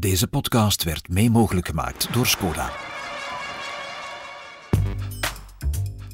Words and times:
Deze 0.00 0.26
podcast 0.26 0.84
werd 0.84 1.08
mee 1.08 1.30
mogelijk 1.30 1.66
gemaakt 1.66 2.12
door 2.12 2.26
Skoda. 2.26 2.70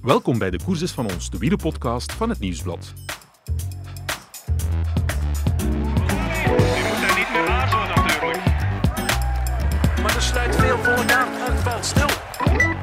Welkom 0.02 0.38
bij 0.38 0.50
de 0.50 0.58
Koerses 0.64 0.90
van 0.90 1.10
ons, 1.10 1.30
de 1.30 1.38
wielerpodcast 1.38 2.12
van 2.12 2.28
het 2.28 2.38
Nieuwsblad. 2.38 2.92
moet 2.96 3.50
daar 7.00 7.18
niet 7.18 7.30
meer 7.32 7.48
aarzelen 7.48 7.88
natuurlijk. 7.88 8.44
Maar 10.02 10.14
er 10.14 10.22
sluit 10.22 10.56
veel 10.56 10.78
vooraan. 10.78 11.28
Het 11.32 11.60
valt 11.62 11.84
stil. 11.84 12.08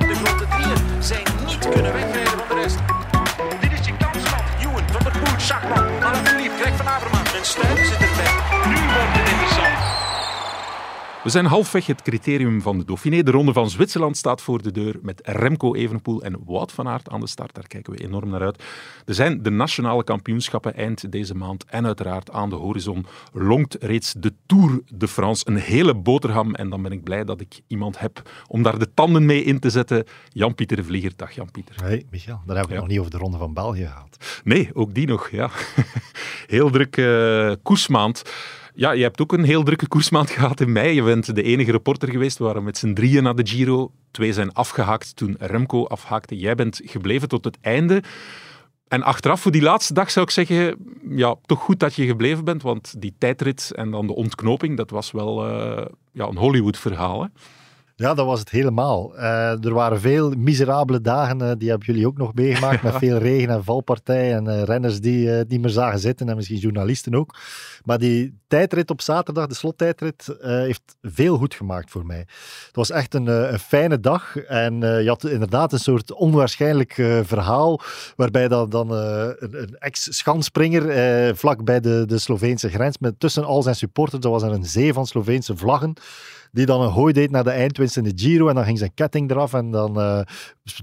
De 0.07 0.15
grote 0.15 0.47
drieën 0.47 1.03
zijn 1.03 1.23
niet 1.45 1.57
kunnen 1.57 1.93
wegrijden 1.93 2.37
van 2.37 2.47
de 2.47 2.61
rest. 2.61 2.77
Dit 3.61 3.79
is 3.79 3.85
je 3.85 3.97
kansman. 3.97 4.39
Ewan, 4.59 4.87
Van 4.91 5.03
der 5.03 5.11
Poel, 5.11 5.39
Schachman, 5.39 6.03
Alaphilippe, 6.03 6.57
Greg 6.59 6.75
van 6.75 6.87
Avermaat 6.87 7.33
en 7.33 7.45
Stuip 7.45 8.02
We 11.23 11.29
zijn 11.29 11.45
halfweg 11.45 11.85
het 11.85 12.01
criterium 12.01 12.61
van 12.61 12.77
de 12.77 12.85
Dauphiné. 12.85 13.23
De 13.23 13.31
Ronde 13.31 13.53
van 13.53 13.69
Zwitserland 13.69 14.17
staat 14.17 14.41
voor 14.41 14.61
de 14.61 14.71
deur 14.71 14.99
met 15.01 15.21
Remco 15.23 15.73
Evenepoel 15.75 16.21
en 16.23 16.39
Wout 16.45 16.71
van 16.71 16.87
Aert 16.87 17.09
aan 17.09 17.19
de 17.19 17.27
start. 17.27 17.53
Daar 17.55 17.67
kijken 17.67 17.93
we 17.93 18.03
enorm 18.03 18.29
naar 18.29 18.41
uit. 18.41 18.63
Er 19.05 19.13
zijn 19.13 19.43
de 19.43 19.49
nationale 19.49 20.03
kampioenschappen 20.03 20.75
eind 20.75 21.11
deze 21.11 21.35
maand 21.35 21.65
en 21.65 21.85
uiteraard 21.85 22.31
aan 22.31 22.49
de 22.49 22.55
horizon 22.55 23.05
longt 23.33 23.77
reeds 23.79 24.13
de 24.17 24.33
Tour 24.45 24.81
de 24.87 25.07
France. 25.07 25.43
Een 25.47 25.55
hele 25.55 25.95
boterham 25.95 26.55
en 26.55 26.69
dan 26.69 26.81
ben 26.81 26.91
ik 26.91 27.03
blij 27.03 27.23
dat 27.23 27.41
ik 27.41 27.59
iemand 27.67 27.99
heb 27.99 28.29
om 28.47 28.63
daar 28.63 28.79
de 28.79 28.93
tanden 28.93 29.25
mee 29.25 29.43
in 29.43 29.59
te 29.59 29.69
zetten. 29.69 30.03
Jan-Pieter 30.29 30.83
Vlieger. 30.85 31.11
Dag 31.15 31.31
Jan-Pieter. 31.31 31.75
Hey, 31.83 32.05
Michel, 32.11 32.41
daar 32.45 32.55
hebben 32.57 32.67
we 32.67 32.73
Ja. 32.73 32.79
nog 32.79 32.89
niet 32.89 32.99
over 32.99 33.11
de 33.11 33.17
Ronde 33.17 33.37
van 33.37 33.53
België 33.53 33.85
gehad. 33.85 34.41
Nee, 34.43 34.69
ook 34.73 34.93
die 34.93 35.07
nog, 35.07 35.29
ja. 35.29 35.49
Heel 36.47 36.69
druk 36.69 36.97
eh, 36.97 37.51
koersmaand. 37.63 38.21
Ja, 38.75 38.91
je 38.91 39.03
hebt 39.03 39.21
ook 39.21 39.33
een 39.33 39.43
heel 39.43 39.63
drukke 39.63 39.87
koersmaand 39.87 40.29
gehad 40.29 40.59
in 40.59 40.71
mei. 40.71 40.95
Je 40.95 41.03
bent 41.03 41.35
de 41.35 41.43
enige 41.43 41.71
reporter 41.71 42.09
geweest. 42.09 42.37
We 42.37 42.61
met 42.61 42.77
z'n 42.77 42.93
drieën 42.93 43.23
naar 43.23 43.35
de 43.35 43.47
Giro. 43.47 43.91
Twee 44.11 44.33
zijn 44.33 44.53
afgehaakt 44.53 45.15
toen 45.15 45.35
Remco 45.39 45.85
afhaakte. 45.85 46.37
Jij 46.37 46.55
bent 46.55 46.81
gebleven 46.83 47.27
tot 47.27 47.45
het 47.45 47.57
einde. 47.61 48.03
En 48.87 49.03
achteraf, 49.03 49.41
voor 49.41 49.51
die 49.51 49.61
laatste 49.61 49.93
dag, 49.93 50.11
zou 50.11 50.25
ik 50.25 50.31
zeggen, 50.31 50.75
ja, 51.09 51.35
toch 51.45 51.59
goed 51.59 51.79
dat 51.79 51.95
je 51.95 52.05
gebleven 52.05 52.43
bent, 52.43 52.61
want 52.61 53.01
die 53.01 53.15
tijdrit 53.17 53.71
en 53.75 53.91
dan 53.91 54.07
de 54.07 54.15
ontknoping, 54.15 54.77
dat 54.77 54.89
was 54.89 55.11
wel 55.11 55.47
eh, 55.47 55.85
ja, 56.11 56.27
een 56.27 56.37
Hollywood-verhaal. 56.37 57.29
Ja, 58.03 58.13
dat 58.13 58.25
was 58.25 58.39
het 58.39 58.49
helemaal. 58.49 59.17
Eh, 59.17 59.65
er 59.65 59.73
waren 59.73 59.99
veel 59.99 60.29
miserabele 60.29 61.01
dagen, 61.01 61.41
eh, 61.41 61.51
die 61.57 61.69
hebben 61.69 61.87
jullie 61.87 62.07
ook 62.07 62.17
nog 62.17 62.33
meegemaakt, 62.33 62.83
met 62.83 62.95
veel 62.95 63.17
regen 63.17 63.49
en 63.49 63.63
valpartijen 63.63 64.35
en 64.35 64.47
eh, 64.47 64.63
renners 64.63 64.99
die 64.99 65.29
niet 65.29 65.61
meer 65.61 65.69
zagen 65.69 65.99
zitten 65.99 66.29
en 66.29 66.35
misschien 66.35 66.57
journalisten 66.57 67.15
ook. 67.15 67.35
Maar 67.83 67.97
die 67.97 68.39
tijdrit 68.47 68.89
op 68.89 69.01
zaterdag, 69.01 69.47
de 69.47 69.53
slottijdrit, 69.53 70.35
heeft 70.39 70.95
veel 71.01 71.37
goed 71.37 71.53
gemaakt 71.53 71.91
voor 71.91 72.05
mij. 72.05 72.17
Het 72.65 72.75
was 72.75 72.91
echt 72.91 73.13
een, 73.13 73.27
een 73.27 73.59
fijne 73.59 73.99
dag 73.99 74.37
en 74.37 74.79
je 74.79 75.07
had 75.07 75.23
inderdaad 75.23 75.73
een 75.73 75.79
soort 75.79 76.13
onwaarschijnlijk 76.13 76.93
verhaal, 77.23 77.81
waarbij 78.15 78.47
dan, 78.47 78.69
dan 78.69 78.91
een, 78.91 79.35
een 79.39 79.75
ex-schanspringer 79.77 81.35
vlak 81.35 81.63
bij 81.63 81.79
de, 81.79 82.03
de 82.07 82.17
Sloveense 82.17 82.69
grens, 82.69 82.97
met 82.97 83.19
tussen 83.19 83.45
al 83.45 83.63
zijn 83.63 83.75
supporters, 83.75 84.25
er 84.25 84.31
was 84.31 84.43
er 84.43 84.51
een 84.51 84.65
zee 84.65 84.93
van 84.93 85.07
Sloveense 85.07 85.57
vlaggen, 85.57 85.93
die 86.53 86.65
dan 86.65 86.81
een 86.81 86.89
hooi 86.89 87.13
deed 87.13 87.31
naar 87.31 87.43
de 87.43 87.49
eindwinst 87.49 87.92
in 87.97 88.03
de 88.03 88.11
Giro. 88.15 88.47
En 88.47 88.55
dan 88.55 88.63
ging 88.63 88.77
zijn 88.77 88.93
ketting 88.93 89.31
eraf 89.31 89.53
en 89.53 89.71
dan 89.71 89.99
eh, 89.99 90.19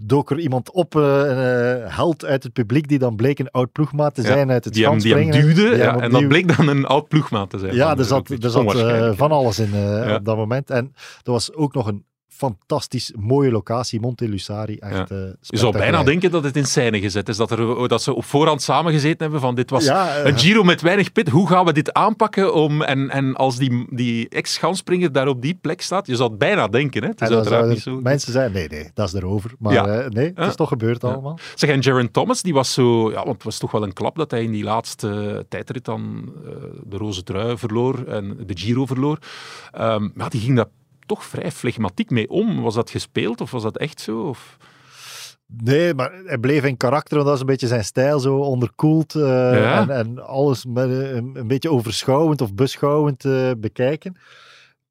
dook 0.03 0.30
er 0.30 0.39
iemand 0.39 0.70
op, 0.70 0.97
eh, 0.97 1.03
een 1.03 1.83
eh, 1.84 1.97
held 1.97 2.25
uit 2.25 2.42
het 2.42 2.53
publiek, 2.53 2.89
die 2.89 2.98
dan 2.98 3.16
bleek 3.16 3.39
een 3.39 3.50
oud 3.50 3.72
ploegmaat 3.72 4.14
te 4.14 4.22
Ja, 4.22 4.27
zijn 4.27 4.50
uit 4.50 4.64
het 4.64 4.75
Die 4.75 4.89
hem, 4.89 4.98
die 4.98 5.14
hem 5.14 5.31
duwde, 5.31 5.55
Die 5.55 5.64
hem 5.64 5.78
ja, 5.78 5.98
en 5.98 6.11
dat 6.11 6.28
bleek 6.28 6.56
dan 6.56 6.69
een 6.69 6.84
oud 6.84 7.08
ploegmaat 7.08 7.50
te 7.50 7.58
zijn. 7.58 7.75
Ja, 7.75 7.97
er 7.97 8.05
zat, 8.05 8.31
er 8.31 8.50
zat 8.50 8.75
eh, 8.75 9.11
van 9.14 9.31
alles 9.31 9.58
in 9.58 9.75
eh, 9.75 10.14
op 10.14 10.25
dat 10.25 10.36
moment. 10.36 10.70
En 10.70 10.92
er 11.22 11.33
was 11.33 11.55
ook 11.55 11.75
nog 11.75 11.86
een 11.86 12.05
fantastisch 12.41 13.13
mooie 13.19 13.51
locatie, 13.51 14.01
Monte 14.01 14.29
Lussari. 14.29 14.77
Echt, 14.79 15.09
Ja. 15.09 15.17
eh, 15.17 15.33
Je 15.41 15.57
zou 15.57 15.73
bijna 15.73 16.03
denken 16.03 16.31
dat 16.31 16.45
het 16.45 16.57
in 16.57 16.65
scène 16.67 17.01
gezet 17.01 17.29
is. 17.29 17.37
Dat, 17.37 17.51
er, 17.51 17.89
dat 17.89 18.03
ze 18.03 18.15
op 18.15 18.25
voorhand 18.25 18.62
samengezeten 18.62 19.19
hebben 19.19 19.41
van 19.41 19.55
dit 19.55 19.71
was 19.71 19.84
Ja, 19.84 20.17
eh, 20.17 20.25
een 20.27 20.39
Giro 20.39 20.62
met 20.62 20.81
weinig 20.81 21.12
pit. 21.12 21.29
Hoe 21.29 21.49
gaan 21.49 21.65
we 21.65 21.73
dit 21.73 21.93
aanpakken? 21.93 22.55
Om, 22.55 22.83
en, 22.83 23.11
en 23.11 23.37
als 23.37 23.56
die, 23.56 23.87
die 23.91 24.29
ex-schanspringer 24.29 25.12
daar 25.12 25.29
op 25.29 25.43
die 25.43 25.55
plek 25.61 25.81
staat, 25.83 26.06
je 26.06 26.17
zou 26.17 26.29
het 26.31 26.39
bijna 26.39 26.69
denken. 26.69 27.03
Hè? 27.03 27.09
Het 27.09 27.21
is 27.21 27.27
en 27.29 27.33
dan 27.34 27.37
uiteraard 27.37 27.65
zouden 27.81 27.95
niet 27.95 28.03
zo. 28.05 28.11
Mensen 28.11 28.33
zeiden, 28.33 28.53
nee, 28.56 28.69
nee, 28.69 28.91
dat 28.95 29.06
is 29.09 29.15
erover. 29.15 29.50
Maar 29.59 29.73
Ja. 29.73 29.87
eh, 29.87 30.09
nee, 30.09 30.33
het 30.34 30.49
is 30.49 30.55
toch 30.55 30.69
gebeurd 30.69 31.05
allemaal. 31.05 31.39
Zeg, 31.55 31.71
en 31.71 31.81
Jaron 31.81 32.11
Thomas, 32.11 32.43
die 32.43 32.53
was 32.55 32.73
zo... 32.73 33.11
Ja, 33.11 33.17
want 33.17 33.33
het 33.34 33.43
was 33.45 33.59
toch 33.59 33.71
wel 33.71 33.83
een 33.83 33.93
klap 33.93 34.17
dat 34.17 34.31
hij 34.31 34.43
in 34.43 34.50
die 34.53 34.65
laatste 34.65 35.45
tijdrit 35.49 35.84
dan 35.84 36.33
de 36.84 36.97
roze 36.97 37.23
trui 37.23 37.59
verloor 37.59 38.05
en 38.06 38.37
de 38.47 38.56
Giro 38.56 38.87
verloor. 38.87 39.19
Ehm, 39.73 40.09
maar 40.15 40.31
die 40.31 40.41
ging 40.41 40.56
daar 40.56 40.67
toch 41.10 41.25
vrij 41.25 41.50
flegmatiek 41.50 42.10
mee 42.10 42.28
om. 42.28 42.62
Was 42.62 42.75
dat 42.75 42.91
gespeeld 42.91 43.41
of 43.41 43.50
was 43.50 43.62
dat 43.62 43.76
echt 43.76 44.00
zo? 44.00 44.21
Of... 44.21 44.56
Nee, 45.47 45.94
maar 45.94 46.12
hij 46.25 46.38
bleef 46.38 46.65
in 46.65 46.76
karakter, 46.76 47.15
want 47.15 47.26
dat 47.26 47.34
is 47.34 47.41
een 47.41 47.47
beetje 47.47 47.66
zijn 47.66 47.84
stijl, 47.84 48.19
zo 48.21 48.37
onderkoeld 48.37 49.15
eh, 49.15 49.22
Ja. 49.22 49.81
en, 49.81 49.91
en 49.91 50.26
alles 50.26 50.65
met 50.65 50.91
een, 50.91 51.31
een 51.34 51.47
beetje 51.47 51.70
overschouwend 51.70 52.41
of 52.41 52.54
beschouwend 52.54 53.25
eh, 53.25 53.50
bekijken. 53.59 54.16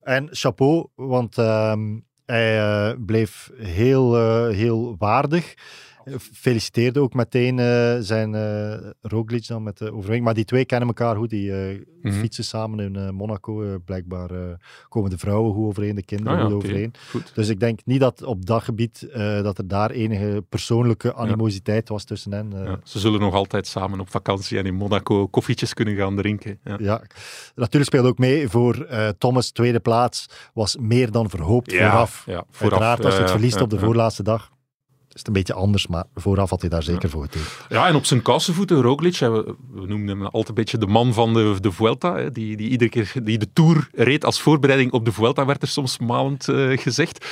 En 0.01 0.27
chapeau, 0.31 0.87
want 0.95 1.37
ehm, 1.37 1.99
hij 2.25 2.59
eh, 2.59 2.95
bleef 3.05 3.49
heel, 3.57 4.15
heel 4.47 4.95
waardig. 4.97 5.53
Feliciteerde 6.33 6.99
ook 6.99 7.13
meteen 7.13 7.59
eh, 7.59 7.95
zijn 7.99 8.35
eh 8.35 8.89
Roglic 9.01 9.47
dan 9.47 9.63
met 9.63 9.77
de 9.77 9.91
overwinning. 9.93 10.23
Maar 10.25 10.33
die 10.33 10.45
twee 10.45 10.65
kennen 10.65 10.87
elkaar 10.87 11.15
goed. 11.15 11.29
Die 11.29 11.51
eh, 11.53 11.79
Mhm. 12.01 12.13
fietsen 12.13 12.43
samen 12.43 12.79
in 12.79 12.95
eh, 12.95 13.09
Monaco. 13.09 13.63
Eh, 13.63 13.75
blijkbaar 13.85 14.31
eh, 14.31 14.39
komen 14.89 15.09
de 15.09 15.17
vrouwen 15.17 15.53
goed 15.53 15.65
overeen, 15.65 15.95
de 15.95 16.03
kinderen 16.03 16.33
Ah 16.33 16.39
ja, 16.39 16.45
goed 16.45 16.53
overeen. 16.55 16.93
Goed. 17.09 17.31
Dus 17.35 17.47
ik 17.49 17.59
denk 17.59 17.79
niet 17.85 17.99
dat 17.99 18.23
op 18.23 18.45
dat 18.45 18.63
gebied 18.63 19.01
eh, 19.11 19.41
dat 19.43 19.57
er 19.57 19.67
daar 19.67 19.91
enige 19.91 20.43
persoonlijke 20.49 21.15
animositeit 21.15 21.89
was 21.89 22.03
tussen 22.03 22.31
hen. 22.31 22.53
eh. 22.53 22.63
Ja, 22.65 22.79
ze 22.83 22.99
zullen 22.99 23.19
nog 23.19 23.33
altijd 23.33 23.67
samen 23.67 23.99
op 23.99 24.09
vakantie 24.09 24.57
en 24.57 24.65
in 24.65 24.75
Monaco 24.75 25.27
koffietjes 25.27 25.73
kunnen 25.73 25.95
gaan 25.95 26.15
drinken. 26.15 26.59
Ja. 26.77 27.01
Natuurlijk 27.55 27.85
speelde 27.91 28.07
ook 28.09 28.17
mee 28.17 28.49
voor 28.49 28.83
eh, 28.83 29.07
Thomas. 29.17 29.51
Tweede 29.51 29.79
plaats 29.79 30.25
was 30.53 30.77
meer 30.77 31.11
dan 31.11 31.29
verhoopt 31.29 31.73
vooraf. 31.75 32.23
Ja, 32.25 32.43
Uiteraard, 32.59 33.05
als 33.05 33.13
je 33.15 33.21
het 33.21 33.31
verliest 33.31 33.61
op 33.61 33.69
de 33.69 33.79
voorlaatste 33.79 34.23
dag, 34.23 34.49
het 35.19 35.27
een 35.27 35.33
beetje 35.33 35.53
anders. 35.53 35.87
Maar 35.87 36.03
vooraf 36.15 36.49
had 36.49 36.61
hij 36.61 36.69
daar 36.69 36.83
zeker 36.83 37.09
voor 37.09 37.21
getekend. 37.21 37.65
Ja, 37.69 37.87
en 37.87 37.95
op 37.95 38.05
zijn 38.05 38.21
kousenvoeten, 38.21 38.81
Roglic, 38.81 39.17
we, 39.17 39.55
we 39.71 39.87
noemen 39.87 40.07
hem 40.07 40.21
altijd 40.21 40.47
een 40.47 40.53
beetje 40.53 40.77
de 40.77 40.87
man 40.87 41.13
van 41.13 41.33
de, 41.33 41.57
de 41.59 41.71
Vuelta, 41.71 42.15
hè, 42.15 42.31
die, 42.31 42.57
die 42.57 42.69
iedere 42.69 42.89
keer 42.89 43.13
die 43.23 43.37
de 43.37 43.53
Tour 43.53 43.89
reed 43.93 44.25
als 44.25 44.41
voorbereiding 44.41 44.91
op 44.91 45.05
de 45.05 45.11
Vuelta, 45.11 45.45
werd 45.45 45.61
er 45.61 45.67
soms 45.67 45.99
malend 45.99 46.47
eh, 46.47 46.77
gezegd. 46.77 47.25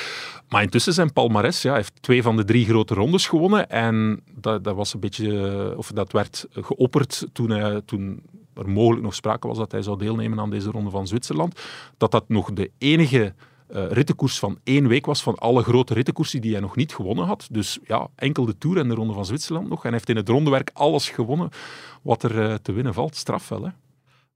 Maar 0.49 0.61
intussen 0.61 0.93
zijn 0.93 1.13
palmares, 1.13 1.61
ja, 1.61 1.69
hij 1.69 1.77
heeft 1.77 2.01
twee 2.01 2.21
van 2.21 2.35
de 2.35 2.45
drie 2.45 2.65
grote 2.65 2.93
rondes 2.93 3.27
gewonnen 3.27 3.69
en 3.69 4.21
dat, 4.35 4.63
dat 4.63 4.75
was 4.75 4.93
een 4.93 4.99
beetje, 4.99 5.49
eh, 5.71 5.77
of 5.77 5.91
dat 5.91 6.11
werd 6.11 6.45
geopperd 6.51 7.27
toen, 7.33 7.49
hij, 7.49 7.81
toen 7.85 8.21
er 8.53 8.69
mogelijk 8.69 9.03
nog 9.03 9.15
sprake 9.15 9.47
was 9.47 9.57
dat 9.57 9.71
hij 9.71 9.81
zou 9.81 9.97
deelnemen 9.97 10.39
aan 10.39 10.49
deze 10.49 10.71
ronde 10.71 10.89
van 10.89 11.07
Zwitserland, 11.07 11.61
dat 11.97 12.11
dat 12.11 12.29
nog 12.29 12.53
de 12.53 12.71
enige 12.77 13.33
eh, 13.67 13.91
rittenkoers 13.91 14.39
van 14.39 14.59
één 14.63 14.87
week 14.87 15.05
was 15.05 15.23
van 15.23 15.35
alle 15.35 15.63
grote 15.63 15.93
rittenkoersen 15.93 16.41
die 16.41 16.51
hij 16.51 16.61
nog 16.61 16.75
niet 16.75 16.93
gewonnen 16.93 17.25
had. 17.25 17.47
Dus 17.51 17.79
ja, 17.85 18.07
enkel 18.15 18.45
de 18.45 18.57
Tour 18.57 18.77
en 18.77 18.87
de 18.87 18.95
Ronde 18.95 19.13
van 19.13 19.25
Zwitserland 19.25 19.69
nog. 19.69 19.77
En 19.77 19.83
hij 19.83 19.91
heeft 19.91 20.09
in 20.09 20.15
het 20.15 20.29
rondewerk 20.29 20.69
alles 20.73 21.09
gewonnen 21.09 21.49
wat 22.01 22.23
er 22.23 22.41
eh, 22.43 22.53
te 22.53 22.71
winnen 22.71 22.93
valt. 22.93 23.15
Straf? 23.15 23.51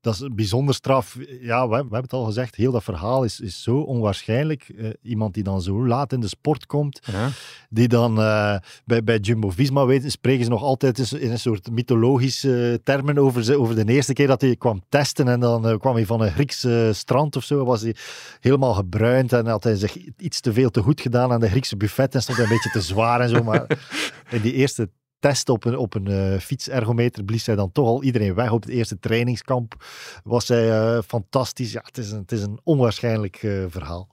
Dat 0.02 0.14
is 0.14 0.20
een 0.20 0.36
bijzonder 0.36 0.76
straf. 0.76 1.18
Ja, 1.42 1.64
we, 1.64 1.70
we 1.70 1.76
hebben 1.76 2.02
het 2.02 2.14
al 2.14 2.26
gezegd. 2.26 2.56
Heel 2.56 2.72
dat 2.72 2.84
verhaal 2.84 3.24
is, 3.24 3.40
is 3.40 3.64
zo 3.64 3.78
onwaarschijnlijk. 3.78 4.70
Eh, 4.78 4.90
iemand 5.02 5.34
die 5.34 5.44
dan 5.44 5.62
zo 5.62 5.88
laat 5.88 6.14
in 6.14 6.20
de 6.20 6.28
sport 6.28 6.66
komt. 6.66 7.00
Ja. 7.12 7.30
Die 7.70 7.88
dan 7.88 8.20
eh, 8.20 8.56
bij, 8.86 9.04
bij 9.04 9.18
Jumbo-Visma 9.18 9.86
weten, 9.86 10.12
spreken 10.12 10.44
ze 10.44 10.50
nog 10.50 10.64
altijd 10.64 11.12
in, 11.12 11.22
in 11.22 11.32
een 11.32 11.40
soort 11.40 11.72
mythologische 11.72 12.82
termen 12.84 13.18
over, 13.18 13.44
ze, 13.44 13.60
over 13.60 13.86
de 13.86 13.94
eerste 13.94 14.14
keer 14.14 14.28
dat 14.28 14.42
hij 14.42 14.56
kwam 14.56 14.84
testen. 14.90 15.28
En 15.28 15.40
dan 15.40 15.68
eh, 15.68 15.78
kwam 15.78 15.96
hij 15.96 16.06
van 16.06 16.22
een 16.22 16.32
Grieks 16.32 16.64
eh, 16.64 16.92
strand 16.92 17.36
of 17.36 17.44
zo. 17.44 17.66
Was 17.66 17.82
hij 17.82 17.96
helemaal 18.40 18.74
gebruind 18.74 19.34
en 19.34 19.48
had 19.48 19.64
hij 19.64 19.76
zich 19.76 19.98
iets 20.18 20.40
te 20.40 20.54
veel 20.54 20.70
te 20.70 20.82
goed 20.82 21.02
gedaan 21.02 21.32
aan 21.32 21.40
de 21.40 21.50
Griekse 21.50 21.78
buffet. 21.78 22.16
En 22.16 22.22
stond 22.22 22.38
hij 22.38 22.46
een 22.46 22.54
beetje 22.54 22.70
te 22.70 22.82
zwaar 22.82 23.20
en 23.20 23.30
zo. 23.30 23.44
Maar 23.44 23.66
in 24.30 24.42
die 24.42 24.54
eerste 24.54 24.90
test 25.22 25.50
op 25.50 25.66
een, 25.66 25.78
op 25.78 25.94
een 25.96 26.08
eh, 26.08 26.40
fietsergometer 26.40 27.24
blies 27.24 27.46
hij 27.46 27.56
dan 27.56 27.72
toch 27.72 27.88
al 27.88 28.04
iedereen 28.04 28.34
weg. 28.34 28.52
Op 28.52 28.62
het 28.62 28.72
eerste 28.72 29.00
trainingskamp 29.00 29.76
was 30.24 30.48
hij 30.48 30.72
eh, 30.72 31.00
fantastisch. 31.08 31.72
Ja, 31.72 31.82
het 31.86 31.98
is 31.98 32.12
een, 32.12 32.20
het 32.20 32.32
is 32.32 32.42
een 32.42 32.60
onwaarschijnlijk 32.64 33.36
eh, 33.36 33.64
verhaal. 33.68 34.08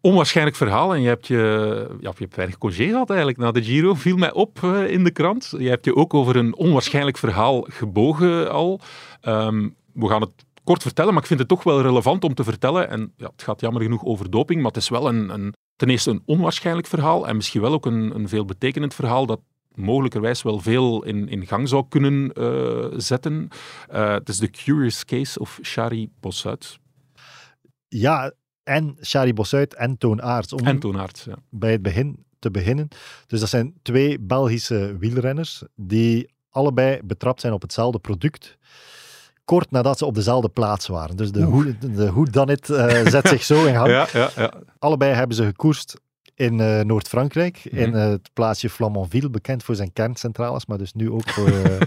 Onwaarschijnlijk 0.00 0.56
verhaal. 0.56 0.94
En 0.94 1.00
je 1.00 1.08
hebt, 1.08 1.26
je, 1.26 1.36
ja, 2.00 2.10
je 2.16 2.22
hebt 2.22 2.36
weinig 2.36 2.58
congé 2.58 2.86
gehad 2.88 3.08
eigenlijk 3.08 3.38
na 3.38 3.50
de 3.50 3.62
Giro. 3.62 3.94
Viel 3.94 4.16
mij 4.16 4.32
op 4.32 4.62
in 4.88 5.04
de 5.04 5.10
krant. 5.10 5.54
Je 5.58 5.68
hebt 5.68 5.84
je 5.84 5.94
ook 5.94 6.14
over 6.14 6.36
een 6.36 6.56
onwaarschijnlijk 6.56 7.18
verhaal 7.18 7.66
gebogen 7.68 8.50
al. 8.50 8.80
Ehm, 9.20 9.68
we 9.92 10.08
gaan 10.08 10.20
het 10.20 10.44
kort 10.64 10.82
vertellen, 10.82 11.12
maar 11.12 11.22
ik 11.22 11.28
vind 11.28 11.40
het 11.40 11.48
toch 11.48 11.62
wel 11.62 11.82
relevant 11.82 12.24
om 12.24 12.34
te 12.34 12.44
vertellen. 12.44 12.88
En 12.88 13.12
ja, 13.16 13.30
het 13.32 13.42
gaat 13.42 13.60
jammer 13.60 13.82
genoeg 13.82 14.04
over 14.04 14.30
doping, 14.30 14.62
maar 14.62 14.72
het 14.72 14.82
is 14.82 14.88
wel 14.88 15.08
een, 15.08 15.28
een, 15.28 15.54
ten 15.76 15.88
eerste 15.88 16.10
een 16.10 16.22
onwaarschijnlijk 16.26 16.86
verhaal 16.86 17.28
en 17.28 17.36
misschien 17.36 17.60
wel 17.60 17.72
ook 17.72 17.86
een, 17.86 18.14
een 18.14 18.28
veelbetekenend 18.28 18.94
verhaal 18.94 19.26
dat 19.26 19.40
mogelijkerwijs 19.76 20.42
wel 20.42 20.60
veel 20.60 21.04
in, 21.04 21.28
in 21.28 21.46
gang 21.46 21.68
zou 21.68 21.86
kunnen 21.88 22.32
eh, 22.32 22.86
zetten. 22.96 23.48
Eh, 23.88 24.12
het 24.12 24.28
is 24.28 24.38
de 24.38 24.50
Curious 24.50 25.04
Case 25.04 25.38
of 25.38 25.58
Shari 25.62 26.10
Bossut. 26.20 26.78
Ja, 27.88 28.32
en 28.62 28.96
Shari 29.02 29.34
Bossuit 29.34 29.74
en 29.74 29.98
Toon 29.98 30.22
Aerts. 30.22 30.52
Om 30.52 30.66
En 30.66 30.78
Toonaerts, 30.78 31.24
ja. 31.24 31.34
bij 31.50 31.72
het 31.72 31.82
begin 31.82 32.24
te 32.38 32.50
beginnen. 32.50 32.88
Dus 33.26 33.40
dat 33.40 33.48
zijn 33.48 33.74
twee 33.82 34.20
Belgische 34.20 34.96
wielrenners 34.98 35.62
die 35.74 36.30
allebei 36.50 37.00
betrapt 37.04 37.40
zijn 37.40 37.52
op 37.52 37.62
hetzelfde 37.62 37.98
product. 37.98 38.56
Kort 39.44 39.70
nadat 39.70 39.98
ze 39.98 40.06
op 40.06 40.14
dezelfde 40.14 40.48
plaats 40.48 40.86
waren. 40.86 41.16
Dus 41.16 41.32
de, 41.32 41.42
hoe, 41.42 41.78
de 41.78 42.08
hoe 42.08 42.30
dan 42.30 42.48
het 42.48 42.70
eh, 42.70 43.06
zet 43.06 43.28
zich 43.28 43.42
zo 43.42 43.64
in 43.64 43.74
gang. 43.80 43.88
Ja, 43.88 44.08
ja, 44.12 44.30
ja. 44.36 44.52
Allebei 44.78 45.14
hebben 45.14 45.36
ze 45.36 45.44
gekoerst 45.44 46.00
in 46.36 46.60
eh, 46.60 46.80
Noord-Frankrijk, 46.80 47.64
in 47.64 47.88
Mhm. 47.88 47.98
eh, 47.98 48.08
het 48.08 48.30
plaatsje 48.32 48.70
Flamanville, 48.70 49.30
bekend 49.30 49.62
voor 49.64 49.74
zijn 49.74 49.92
kerncentrales, 49.92 50.66
maar 50.66 50.78
dus 50.78 50.92
nu 50.92 51.10
ook 51.10 51.28
voor, 51.28 51.46
eh, 51.48 51.80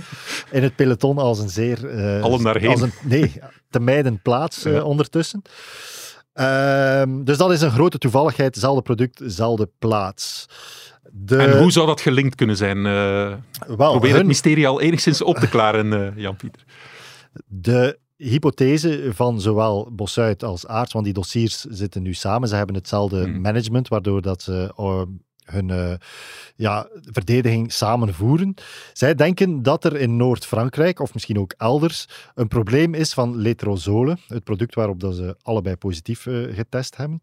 in 0.52 0.64
het 0.64 0.76
peloton 0.76 1.18
als 1.18 1.40
een 1.40 1.50
zeer... 1.50 1.78
Allen 2.22 2.44
daarheen. 2.44 2.70
Als 2.70 2.82
een, 2.82 2.92
nee, 3.04 3.34
te 3.70 3.80
mijden 3.80 4.22
plaats 4.22 4.64
Ja. 4.64 4.82
ondertussen. 4.82 5.42
Ehm, 6.34 7.24
dus 7.24 7.38
dat 7.38 7.52
is 7.52 7.62
een 7.62 7.72
grote 7.72 7.98
toevalligheid, 7.98 8.54
hetzelfde 8.56 8.82
product, 8.82 9.18
dezelfde 9.18 9.70
plaats. 9.80 10.46
De, 11.12 11.38
En 11.38 11.58
hoe 11.60 11.72
zou 11.72 11.88
dat 11.88 12.02
gelinkt 12.02 12.36
kunnen 12.36 12.58
zijn? 12.58 12.84
Wel, 12.84 13.42
probeer 13.68 14.10
hun- 14.10 14.18
het 14.18 14.28
mysterie 14.28 14.68
al 14.68 14.82
enigszins 14.82 15.22
op 15.22 15.38
te 15.38 15.50
klaren, 15.50 16.14
Jan-Pieter. 16.16 16.64
De 17.46 18.00
hypothese 18.20 19.10
van 19.14 19.42
zowel 19.42 19.90
Bossuit 19.92 20.44
als 20.44 20.68
Aarts, 20.68 20.94
want 20.94 21.06
die 21.06 21.14
dossiers 21.14 21.60
zitten 21.62 22.02
nu 22.02 22.14
samen, 22.14 22.48
ze 22.48 22.56
hebben 22.56 22.76
hetzelfde 22.76 23.28
Mhm. 23.28 23.42
management, 23.42 23.88
waardoor 23.88 24.22
dat 24.22 24.42
ze 24.42 24.74
eh, 24.78 25.02
hun 25.46 25.70
eh, 25.70 25.94
ja, 26.56 26.88
verdediging 27.02 27.74
samen 27.74 28.14
voeren. 28.14 28.54
Zij 28.94 29.16
denken 29.16 29.64
dat 29.64 29.84
er 29.84 29.96
in 29.98 30.16
Noord-Frankrijk, 30.18 31.00
of 31.00 31.14
misschien 31.14 31.40
ook 31.40 31.54
elders, 31.58 32.08
een 32.36 32.48
probleem 32.48 32.94
is 32.94 33.14
van 33.14 33.36
letrozole, 33.36 34.18
het 34.28 34.44
product 34.44 34.76
waarop 34.76 35.00
dat 35.00 35.16
ze 35.16 35.36
allebei 35.42 35.76
positief 35.76 36.26
eh, 36.28 36.56
getest 36.56 36.98
hebben, 36.98 37.22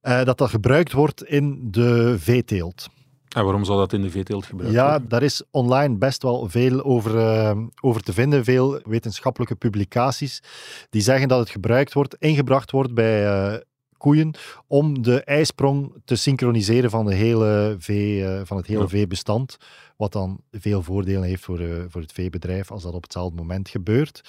dat 0.00 0.38
dat 0.38 0.50
gebruikt 0.50 0.92
wordt 0.92 1.24
in 1.24 1.58
de 1.70 2.16
veeteelt. 2.18 2.88
En 3.36 3.42
waarom 3.44 3.64
zou 3.64 3.78
dat 3.78 3.92
in 3.92 4.02
de 4.02 4.10
veeteelt 4.10 4.46
gebruikt 4.46 4.74
Ja, 4.74 4.90
worden? 4.90 5.08
daar 5.08 5.22
is 5.22 5.42
online 5.50 5.96
best 5.96 6.22
wel 6.22 6.48
veel 6.48 6.84
over, 6.84 7.18
eh, 7.18 7.56
over 7.80 8.02
te 8.02 8.12
vinden. 8.12 8.44
Veel 8.44 8.80
wetenschappelijke 8.84 9.54
publicaties 9.54 10.42
die 10.90 11.02
zeggen 11.02 11.28
dat 11.28 11.38
het 11.38 11.50
gebruikt 11.50 11.92
wordt, 11.92 12.16
ingebracht 12.18 12.70
wordt 12.70 12.94
bij 12.94 13.26
eh, 13.26 13.54
koeien 13.96 14.34
om 14.66 15.02
de 15.02 15.20
ijsprong 15.24 15.92
te 16.04 16.16
synchroniseren 16.16 16.90
van, 16.90 17.06
de 17.06 17.14
hele 17.14 17.76
vee, 17.78 18.24
eh, 18.24 18.40
van 18.44 18.56
het 18.56 18.66
hele 18.66 18.80
Ja. 18.80 18.88
veebestand. 18.88 19.56
Wat 19.96 20.12
dan 20.12 20.40
veel 20.52 20.82
voordelen 20.82 21.22
heeft 21.22 21.44
voor, 21.44 21.58
eh, 21.60 21.68
voor 21.88 22.00
het 22.00 22.12
veebedrijf 22.12 22.70
als 22.70 22.82
dat 22.82 22.92
op 22.94 23.02
hetzelfde 23.02 23.36
moment 23.36 23.68
gebeurt. 23.68 24.20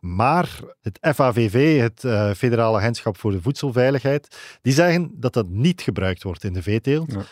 Maar 0.00 0.60
het 0.80 0.98
FAVV, 1.14 1.80
het 1.80 2.00
Federale 2.36 2.76
Agentschap 2.78 3.16
voor 3.18 3.30
de 3.30 3.42
Voedselveiligheid, 3.42 4.36
die 4.62 4.72
zeggen 4.72 5.10
dat 5.14 5.32
dat 5.32 5.48
niet 5.48 5.80
gebruikt 5.82 6.22
wordt 6.22 6.44
in 6.44 6.52
de 6.52 6.62
veeteelt. 6.62 7.12
Ja. 7.12 7.22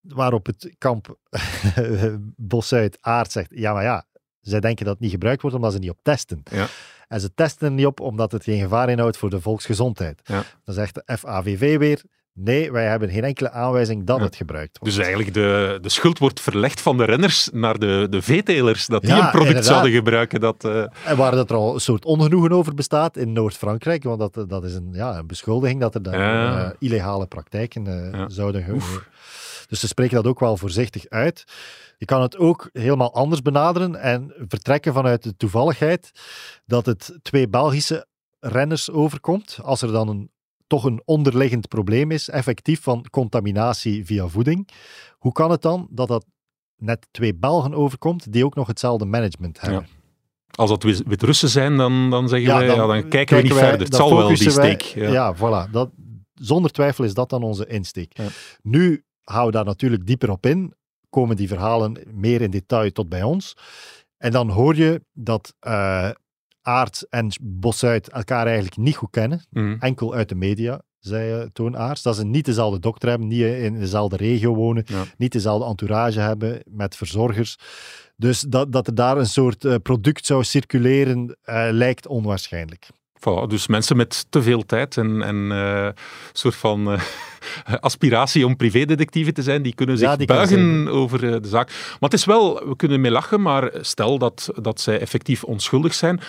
Waarop 0.00 0.46
het 0.46 0.74
kamp 0.78 1.16
Bosuit 2.36 2.98
Aard 3.00 3.32
zegt, 3.32 3.50
ja 3.54 3.72
maar 3.72 3.82
ja, 3.82 4.04
zij 4.40 4.60
denken 4.60 4.84
dat 4.84 4.94
het 4.94 5.02
niet 5.02 5.10
gebruikt 5.12 5.42
wordt 5.42 5.56
omdat 5.56 5.72
ze 5.72 5.78
niet 5.78 5.90
op 5.90 5.98
testen. 6.02 6.42
Ja. 6.50 6.66
En 7.08 7.20
ze 7.20 7.34
testen 7.34 7.66
er 7.66 7.72
niet 7.72 7.86
op 7.86 8.00
omdat 8.00 8.32
het 8.32 8.44
geen 8.44 8.60
gevaar 8.60 8.88
inhoudt 8.90 9.16
voor 9.16 9.30
de 9.30 9.40
volksgezondheid. 9.40 10.20
Ja. 10.24 10.42
Dan 10.64 10.74
zegt 10.74 10.94
de 10.94 11.16
FAVV 11.18 11.78
weer, 11.78 12.02
nee, 12.32 12.72
wij 12.72 12.86
hebben 12.86 13.10
geen 13.10 13.24
enkele 13.24 13.50
aanwijzing 13.50 14.04
dat 14.04 14.18
Ja. 14.18 14.24
het 14.24 14.36
gebruikt 14.36 14.78
wordt. 14.78 14.94
Dus 14.94 15.04
eigenlijk 15.04 15.34
de, 15.34 15.78
de 15.80 15.88
schuld 15.88 16.18
wordt 16.18 16.40
verlegd 16.40 16.80
van 16.80 16.96
de 16.96 17.04
renners 17.04 17.48
naar 17.52 17.78
de, 17.78 18.06
de 18.10 18.22
veetelers, 18.22 18.86
dat 18.86 19.00
die 19.02 19.10
Ja, 19.10 19.16
een 19.16 19.22
product 19.30 19.46
inderdaad. 19.46 19.72
zouden 19.72 19.92
gebruiken. 19.92 20.40
Dat, 20.40 20.64
eh, 20.64 20.84
En 21.04 21.16
waar 21.16 21.30
dat 21.30 21.50
er 21.50 21.56
al 21.56 21.74
een 21.74 21.80
soort 21.80 22.04
ongenoegen 22.04 22.52
over 22.52 22.74
bestaat 22.74 23.16
in 23.16 23.32
Noord-Frankrijk, 23.32 24.02
want 24.02 24.34
dat, 24.34 24.48
dat 24.48 24.64
is 24.64 24.74
een, 24.74 24.88
ja, 24.92 25.18
een 25.18 25.26
beschuldiging 25.26 25.80
dat 25.80 25.94
er 25.94 26.02
daar 26.02 26.18
Ja. 26.18 26.64
eh, 26.64 26.70
illegale 26.78 27.26
praktijken 27.26 28.12
eh, 28.12 28.24
zouden 28.28 28.62
ge- 28.64 28.72
Oef. 28.72 29.08
Dus 29.70 29.80
ze 29.80 29.86
spreken 29.86 30.14
dat 30.16 30.26
ook 30.26 30.40
wel 30.40 30.56
voorzichtig 30.56 31.08
uit. 31.08 31.44
Je 31.98 32.04
kan 32.04 32.22
het 32.22 32.36
ook 32.36 32.68
helemaal 32.72 33.14
anders 33.14 33.42
benaderen 33.42 33.94
en 33.96 34.34
vertrekken 34.48 34.92
vanuit 34.92 35.22
de 35.22 35.36
toevalligheid 35.36 36.10
dat 36.66 36.86
het 36.86 37.18
twee 37.22 37.48
Belgische 37.48 38.06
renners 38.40 38.90
overkomt. 38.90 39.58
Als 39.62 39.82
er 39.82 39.92
dan 39.92 40.08
een, 40.08 40.30
toch 40.66 40.84
een 40.84 41.02
onderliggend 41.04 41.68
probleem 41.68 42.10
is, 42.10 42.28
effectief 42.28 42.82
van 42.82 43.04
contaminatie 43.10 44.04
via 44.04 44.26
voeding. 44.28 44.68
Hoe 45.18 45.32
kan 45.32 45.50
het 45.50 45.62
dan 45.62 45.86
dat 45.90 46.08
dat 46.08 46.24
net 46.76 47.06
twee 47.10 47.34
Belgen 47.34 47.74
overkomt 47.74 48.32
die 48.32 48.44
ook 48.44 48.54
nog 48.54 48.66
hetzelfde 48.66 49.04
management 49.04 49.60
hebben? 49.60 49.86
als 50.50 50.70
dat 50.70 50.82
Wit- 50.82 51.02
Wit-Russen 51.06 51.48
zijn, 51.48 51.76
dan, 51.76 52.10
dan 52.10 52.28
zeggen 52.28 52.56
wij, 52.56 52.66
ja, 52.66 52.86
dan 52.86 53.08
kijken, 53.08 53.36
we 53.36 53.42
niet 53.42 53.52
wij- 53.52 53.60
verder. 53.62 53.80
Het 53.80 53.90
dan 53.90 54.00
zal 54.08 54.16
wel 54.16 54.28
die 54.28 54.36
wij- 54.38 54.50
steek. 54.76 54.82
ja, 54.82 55.10
Ja. 55.12 55.34
voilà. 55.36 55.70
Dat, 55.70 55.90
zonder 56.34 56.70
twijfel 56.70 57.04
is 57.04 57.14
dat 57.14 57.30
dan 57.30 57.42
onze 57.42 57.66
insteek. 57.66 58.16
Ja. 58.16 58.26
Nu 58.62 59.04
gaan 59.24 59.46
we 59.46 59.52
daar 59.52 59.64
natuurlijk 59.64 60.06
dieper 60.06 60.30
op 60.30 60.46
in. 60.46 60.74
Komen 61.10 61.36
die 61.36 61.48
verhalen 61.48 61.96
meer 62.12 62.40
in 62.40 62.50
detail 62.50 62.90
tot 62.92 63.08
bij 63.08 63.22
ons. 63.22 63.56
En 64.16 64.30
dan 64.32 64.48
hoor 64.50 64.76
je 64.76 65.04
dat 65.12 65.54
eh 65.60 66.10
Aert 66.62 67.06
en 67.08 67.30
Bossuit 67.40 68.08
elkaar 68.08 68.46
eigenlijk 68.46 68.76
niet 68.76 68.96
goed 68.96 69.10
kennen. 69.10 69.44
Mhm. 69.50 69.76
Enkel 69.78 70.14
uit 70.14 70.28
de 70.28 70.34
media, 70.34 70.82
zei 70.98 71.40
uh, 71.40 71.46
Toon 71.52 71.76
Aerts. 71.76 72.02
Dat 72.02 72.16
ze 72.16 72.24
niet 72.24 72.44
dezelfde 72.44 72.78
dokter 72.78 73.08
hebben, 73.08 73.28
niet 73.28 73.42
in 73.42 73.78
dezelfde 73.78 74.16
regio 74.16 74.54
wonen, 74.54 74.84
Ja. 74.86 75.04
niet 75.16 75.32
dezelfde 75.32 75.66
entourage 75.66 76.20
hebben 76.20 76.60
met 76.64 76.96
verzorgers. 76.96 77.56
Dus 78.16 78.40
dat, 78.40 78.72
dat 78.72 78.86
er 78.86 78.94
daar 78.94 79.16
een 79.18 79.26
soort 79.26 79.64
eh, 79.64 79.74
product 79.82 80.26
zou 80.26 80.44
circuleren, 80.44 81.36
eh, 81.42 81.68
lijkt 81.70 82.06
onwaarschijnlijk. 82.06 82.88
Voilà, 83.20 83.46
dus 83.48 83.66
mensen 83.66 83.96
met 83.96 84.26
te 84.30 84.42
veel 84.42 84.66
tijd 84.66 84.96
en 84.96 85.28
een 85.28 85.94
soort 86.32 86.54
van 86.54 86.92
eh, 86.92 87.00
aspiratie 87.80 88.46
om 88.46 88.56
privédetectieve 88.56 89.32
te 89.32 89.42
zijn, 89.42 89.62
die 89.62 89.74
kunnen 89.74 89.98
zich 89.98 90.08
Ja, 90.08 90.16
die 90.16 90.26
kunnen 90.26 90.48
buigen 90.48 90.88
over 90.88 91.34
eh, 91.34 91.42
de 91.42 91.48
zaak. 91.48 91.68
Maar 91.68 92.10
het 92.10 92.18
is 92.18 92.24
wel, 92.24 92.68
we 92.68 92.76
kunnen 92.76 93.00
mee 93.00 93.10
lachen, 93.10 93.42
maar 93.42 93.70
stel 93.80 94.18
dat, 94.18 94.50
dat 94.62 94.80
zij 94.80 95.00
effectief 95.00 95.44
onschuldig 95.44 95.94
zijn. 95.94 96.20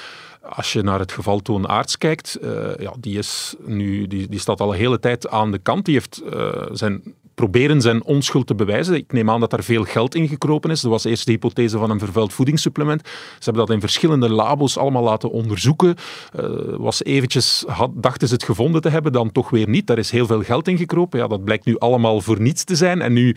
Als 0.41 0.73
je 0.73 0.81
naar 0.81 0.99
het 0.99 1.11
geval 1.11 1.39
Toon 1.39 1.67
Aarts 1.67 1.97
kijkt, 1.97 2.35
eh, 2.35 2.75
ja, 2.79 2.93
die, 2.99 3.17
is 3.17 3.55
nu, 3.65 4.07
die, 4.07 4.27
die 4.27 4.39
staat 4.39 4.61
al 4.61 4.71
een 4.71 4.79
hele 4.79 4.99
tijd 4.99 5.29
aan 5.29 5.51
de 5.51 5.57
kant. 5.57 5.85
Die 5.85 5.93
heeft 5.93 6.21
eh, 6.33 6.65
zijn, 6.71 7.01
proberen 7.41 7.81
zijn 7.81 8.03
onschuld 8.03 8.47
te 8.47 8.55
bewijzen. 8.55 8.95
Ik 8.95 9.11
neem 9.11 9.29
aan 9.29 9.39
dat 9.39 9.49
daar 9.49 9.63
veel 9.63 9.83
geld 9.83 10.15
in 10.15 10.27
gekropen 10.27 10.69
is. 10.69 10.81
Dat 10.81 10.91
was 10.91 11.03
eerst 11.03 11.25
de 11.25 11.31
hypothese 11.31 11.77
van 11.77 11.89
een 11.89 11.99
vervuild 11.99 12.33
voedingssupplement. 12.33 13.07
Ze 13.07 13.43
hebben 13.43 13.65
dat 13.65 13.75
in 13.75 13.79
verschillende 13.79 14.29
labo's 14.29 14.77
allemaal 14.77 15.03
laten 15.03 15.31
onderzoeken. 15.31 15.95
Eh, 16.33 16.45
was 16.77 17.03
eventjes, 17.03 17.65
dachten 17.93 18.27
ze 18.27 18.33
het 18.33 18.43
gevonden 18.43 18.81
te 18.81 18.89
hebben, 18.89 19.11
dan 19.11 19.31
toch 19.31 19.49
weer 19.49 19.69
niet. 19.69 19.88
Daar 19.88 19.97
is 19.97 20.11
heel 20.11 20.25
veel 20.25 20.43
geld 20.43 20.67
in 20.67 20.77
gekropen. 20.77 21.19
Ja, 21.19 21.27
dat 21.27 21.43
blijkt 21.43 21.65
nu 21.65 21.77
allemaal 21.77 22.21
voor 22.21 22.41
niets 22.41 22.63
te 22.63 22.75
zijn. 22.75 23.01
En 23.01 23.13
nu 23.13 23.36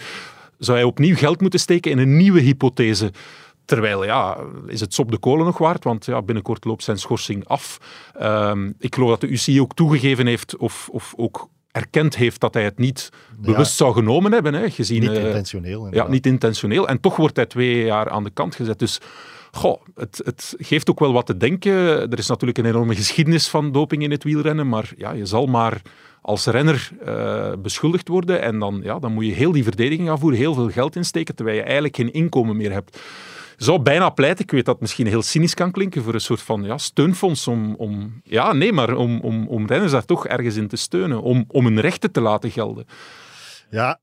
zou 0.58 0.78
hij 0.78 0.87
opnieuw 0.87 1.16
geld 1.16 1.40
moeten 1.40 1.61
steken 1.61 1.90
in 1.90 1.99
een 1.99 2.16
nieuwe 2.16 2.40
hypothese. 2.40 3.12
Terwijl, 3.64 4.04
ja, 4.04 4.37
is 4.66 4.80
het 4.80 4.94
sop 4.94 5.11
de 5.11 5.18
kolen 5.18 5.44
nog 5.44 5.58
waard? 5.58 5.84
Want 5.84 6.04
ja, 6.04 6.23
binnenkort 6.23 6.64
loopt 6.64 6.82
zijn 6.82 6.99
schorsing 6.99 7.49
af. 7.49 7.78
Ehm, 8.14 8.73
ik 8.78 8.94
geloof 8.94 9.11
dat 9.11 9.20
de 9.20 9.28
UCI 9.28 9.61
ook 9.61 9.75
toegegeven 9.75 10.26
heeft, 10.26 10.56
of, 10.56 10.88
of 10.92 11.14
ook 11.16 11.49
erkend 11.75 12.16
heeft, 12.16 12.40
dat 12.40 12.54
hij 12.54 12.64
het 12.64 12.78
niet 12.78 13.11
bewust 13.37 13.76
zou 13.76 13.95
genomen 13.95 14.33
hebben. 14.33 14.54
Hè, 14.54 14.71
gezien, 14.71 15.00
Niet 15.00 15.11
eh, 15.11 15.25
intentioneel. 15.25 15.95
ja, 15.95 16.09
niet 16.09 16.26
intentioneel. 16.26 16.88
En 16.88 17.00
toch 17.00 17.16
wordt 17.16 17.37
hij 17.37 17.47
twee 17.47 17.85
jaar 17.85 18.11
aan 18.11 18.25
de 18.25 18.31
kant 18.31 18.54
gezet. 18.54 18.78
Dus 18.78 19.00
goh, 19.52 19.83
het, 19.95 20.21
het 20.25 20.54
geeft 20.59 20.90
ook 20.90 20.99
wel 20.99 21.12
wat 21.12 21.26
te 21.26 21.37
denken. 21.37 21.73
Er 22.11 22.19
is 22.19 22.28
natuurlijk 22.28 22.59
een 22.59 22.64
enorme 22.64 22.95
geschiedenis 22.95 23.49
van 23.49 23.73
doping 23.73 24.02
in 24.02 24.11
het 24.11 24.25
wielrennen. 24.25 24.69
Maar 24.69 24.93
ja, 24.97 25.12
je 25.12 25.26
zal 25.26 25.47
maar 25.47 25.83
als 26.21 26.47
renner 26.47 26.90
eh, 27.04 27.52
beschuldigd 27.59 28.09
worden. 28.09 28.43
En 28.43 28.59
dan, 28.59 28.81
ja, 28.83 28.99
dan 28.99 29.12
moet 29.12 29.26
je 29.26 29.33
heel 29.33 29.52
die 29.52 29.62
verdediging 29.62 30.11
aanvoeren, 30.11 30.38
heel 30.38 30.54
veel 30.54 30.71
geld 30.71 30.97
insteken, 30.97 31.35
terwijl 31.35 31.57
je 31.57 31.62
eigenlijk 31.62 31.97
geen 31.97 32.12
inkomen 32.12 32.57
meer 32.57 32.73
hebt. 32.73 33.00
Zou 33.56 33.82
bijna 33.82 34.11
pleiten, 34.11 34.44
ik 34.44 34.50
weet 34.50 34.64
dat 34.64 34.80
misschien 34.80 35.06
heel 35.06 35.23
cynisch 35.23 35.54
kan 35.54 35.70
klinken, 35.70 36.02
voor 36.02 36.14
een 36.14 36.20
soort 36.20 36.42
van 36.42 36.62
ja, 36.62 36.78
steunfonds 36.78 37.49
om, 37.49 37.75
om, 37.75 38.20
ja, 38.25 38.52
nee, 38.52 38.73
maar 38.73 38.96
om, 38.96 39.20
om, 39.20 39.49
om 39.49 39.66
renners 39.66 39.92
daar 39.92 40.04
toch 40.04 40.26
ergens 40.26 40.56
in 40.56 40.68
te 40.68 40.76
steunen, 40.76 41.23
om, 41.23 41.44
om 41.49 41.64
hun 41.64 41.80
rechten 41.80 42.12
te 42.12 42.20
laten 42.20 42.50
gelden. 42.50 42.84
Ja, 43.70 44.00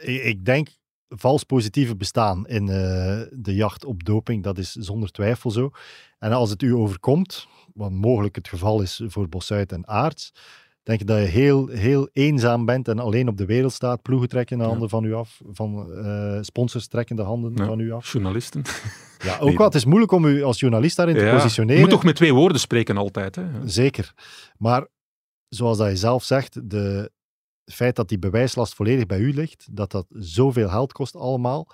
ik, 0.00 0.44
denk 0.44 0.68
vals 1.08 1.44
positieve 1.44 1.96
bestaan 1.96 2.46
in 2.46 2.68
eh, 2.68 3.20
de 3.30 3.54
jacht 3.54 3.84
op 3.84 4.04
doping, 4.04 4.42
dat 4.42 4.58
is 4.58 4.72
zonder 4.72 5.10
twijfel 5.10 5.50
zo. 5.50 5.70
En 6.18 6.32
als 6.32 6.50
het 6.50 6.62
u 6.62 6.74
overkomt, 6.74 7.46
wat 7.74 7.90
mogelijk 7.90 8.34
het 8.34 8.48
geval 8.48 8.80
is 8.80 9.02
voor 9.06 9.28
Bossuit 9.28 9.72
en 9.72 9.88
Aarts, 9.88 10.32
denk 10.86 11.00
ik 11.00 11.06
dat 11.06 11.18
je 11.18 11.24
heel, 11.24 11.66
heel 11.68 12.08
eenzaam 12.12 12.64
bent 12.64 12.88
en 12.88 12.98
alleen 12.98 13.28
op 13.28 13.36
de 13.36 13.44
wereld 13.46 13.72
staat. 13.72 14.02
Ploegen 14.02 14.28
trekken 14.28 14.56
de 14.58 14.62
Ja. 14.64 14.68
handen 14.70 14.88
van 14.88 15.04
u 15.04 15.14
af, 15.14 15.40
van 15.52 15.92
eh, 15.92 16.38
sponsors 16.40 16.86
trekken 16.86 17.16
de 17.16 17.22
handen 17.22 17.52
Ja. 17.54 17.64
van 17.66 17.78
u 17.78 17.92
af. 17.92 18.12
Journalisten. 18.12 18.62
Ja, 19.18 19.34
ook 19.40 19.48
Nee. 19.48 19.56
wel. 19.56 19.66
Het 19.66 19.74
is 19.74 19.84
moeilijk 19.84 20.12
om 20.12 20.24
u 20.24 20.42
als 20.42 20.60
journalist 20.60 20.96
daarin 20.96 21.16
te 21.16 21.30
positioneren. 21.32 21.74
Je 21.76 21.80
moet 21.80 21.90
toch 21.90 22.04
met 22.04 22.16
twee 22.16 22.34
woorden 22.34 22.60
spreken 22.60 22.96
altijd. 22.96 23.34
Hè? 23.36 23.44
Zeker. 23.64 24.12
Maar 24.58 24.86
zoals 25.48 25.78
dat 25.78 25.88
je 25.90 25.96
zelf 25.96 26.24
zegt, 26.24 26.70
de, 26.70 27.10
het 27.64 27.74
feit 27.74 27.96
dat 27.96 28.08
die 28.08 28.18
bewijslast 28.18 28.74
volledig 28.74 29.06
bij 29.06 29.18
u 29.18 29.32
ligt, 29.34 29.66
dat 29.70 29.90
dat 29.90 30.06
zoveel 30.10 30.68
geld 30.68 30.92
kost 30.92 31.16
allemaal. 31.16 31.68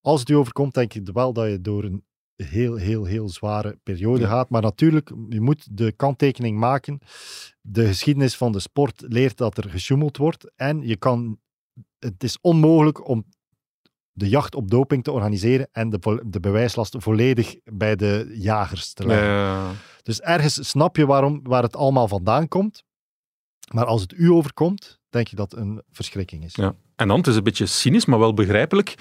Als 0.00 0.20
het 0.20 0.28
u 0.28 0.34
overkomt, 0.34 0.74
denk 0.74 0.94
ik 0.94 1.08
wel 1.12 1.32
dat 1.32 1.48
je 1.50 1.60
door 1.60 1.84
een 1.84 2.04
heel, 2.36 2.76
heel, 2.76 3.04
heel 3.04 3.28
zware 3.28 3.78
periode 3.82 4.26
gaat. 4.26 4.50
Maar 4.50 4.62
natuurlijk, 4.62 5.12
je 5.28 5.40
moet 5.40 5.76
de 5.76 5.92
kanttekening 5.92 6.58
maken. 6.58 6.98
De 7.60 7.86
geschiedenis 7.86 8.36
van 8.36 8.52
de 8.52 8.60
sport 8.60 9.04
leert 9.06 9.36
dat 9.36 9.58
er 9.58 9.70
gesjoemeld 9.70 10.16
wordt. 10.16 10.50
En 10.56 10.86
je 10.86 10.96
kan, 10.96 11.38
het 11.98 12.22
is 12.22 12.38
onmogelijk 12.40 13.08
om 13.08 13.24
de 14.12 14.28
jacht 14.28 14.54
op 14.54 14.70
doping 14.70 15.04
te 15.04 15.12
organiseren 15.12 15.68
en 15.72 15.90
de, 15.90 16.22
de 16.26 16.40
bewijslast 16.40 16.94
volledig 16.98 17.56
bij 17.64 17.96
de 17.96 18.34
jagers 18.34 18.92
te 18.92 19.06
leggen. 19.06 19.28
Eh, 19.28 19.70
Dus 20.02 20.20
ergens 20.20 20.68
snap 20.68 20.96
je 20.96 21.06
waarom, 21.06 21.40
waar 21.42 21.62
het 21.62 21.76
allemaal 21.76 22.08
vandaan 22.08 22.48
komt. 22.48 22.84
Maar 23.72 23.84
als 23.84 24.00
het 24.00 24.12
u 24.12 24.30
overkomt, 24.30 25.00
denk 25.08 25.28
je 25.28 25.36
dat 25.36 25.50
het 25.50 25.60
een 25.60 25.82
verschrikking 25.90 26.44
is. 26.44 26.54
Ja. 26.54 26.74
En 26.96 27.08
dan, 27.08 27.16
het 27.16 27.26
is 27.26 27.36
een 27.36 27.42
beetje 27.42 27.66
cynisch, 27.66 28.04
maar 28.04 28.18
wel 28.18 28.34
begrijpelijk. 28.34 28.94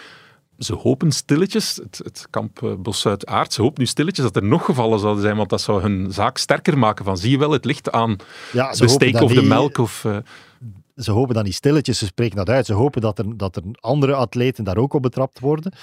Ze 0.57 0.73
hopen 0.73 1.11
stilletjes, 1.11 1.75
het, 1.75 2.01
het 2.03 2.27
kamp 2.29 2.63
eh, 2.63 2.73
Bossuit-Aard, 2.75 3.53
ze 3.53 3.61
hopen 3.61 3.79
nu 3.79 3.87
stilletjes 3.87 4.25
dat 4.25 4.35
er 4.35 4.43
nog 4.43 4.65
gevallen 4.65 4.99
zouden 4.99 5.21
zijn, 5.23 5.37
want 5.37 5.49
dat 5.49 5.61
zou 5.61 5.81
hun 5.81 6.11
zaak 6.11 6.37
sterker 6.37 6.77
maken. 6.77 7.05
Van 7.05 7.17
zie 7.17 7.31
je 7.31 7.37
wel, 7.37 7.51
het 7.51 7.65
ligt 7.65 7.91
aan 7.91 8.15
Ja, 8.51 8.71
de 8.71 9.11
dat 9.11 9.21
of 9.21 9.33
de 9.33 9.41
melk. 9.41 9.77
Of, 9.77 10.05
eh, 10.05 10.17
Ze 10.95 11.11
hopen 11.11 11.35
dat 11.35 11.43
niet 11.43 11.53
stilletjes, 11.53 11.97
ze 11.97 12.05
spreken 12.05 12.35
dat 12.35 12.49
uit. 12.49 12.65
Ze 12.65 12.73
hopen 12.73 13.01
dat 13.01 13.19
er, 13.19 13.37
dat 13.37 13.55
er 13.55 13.63
andere 13.79 14.15
atleten 14.15 14.63
daar 14.63 14.77
ook 14.77 14.93
op 14.93 15.01
betrapt 15.01 15.39
worden. 15.39 15.73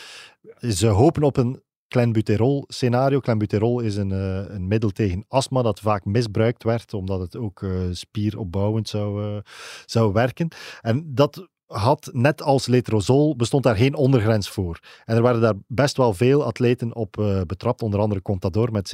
Ze 0.58 0.86
hopen 0.86 1.22
op 1.22 1.36
een 1.36 1.62
clenbuterol 1.88 2.64
scenario. 2.68 3.20
Clenbuterol 3.20 3.80
is 3.80 3.96
een, 3.96 4.12
eh, 4.12 4.54
een 4.54 4.68
middel 4.68 4.90
tegen 4.90 5.24
astma 5.28 5.62
dat 5.62 5.80
vaak 5.80 6.04
misbruikt 6.04 6.62
werd, 6.62 6.94
omdat 6.94 7.20
het 7.20 7.36
ook 7.36 7.62
eh, 7.62 7.70
spieropbouwend 7.90 8.88
zou, 8.88 9.40
zou 9.86 10.12
werken. 10.12 10.48
En 10.80 11.04
dat 11.14 11.48
had, 11.72 12.10
net 12.12 12.42
als 12.42 12.66
letrozol, 12.66 13.36
bestond 13.36 13.62
daar 13.62 13.76
geen 13.76 13.94
ondergrens 13.94 14.48
voor. 14.48 14.78
En 15.04 15.16
er 15.16 15.22
waren 15.22 15.40
daar 15.40 15.54
best 15.66 15.96
wel 15.96 16.14
veel 16.14 16.44
atleten 16.44 16.94
op 16.94 17.18
eh, 17.18 17.40
betrapt, 17.46 17.82
onder 17.82 18.00
andere 18.00 18.22
Contador 18.22 18.72
met 18.72 18.88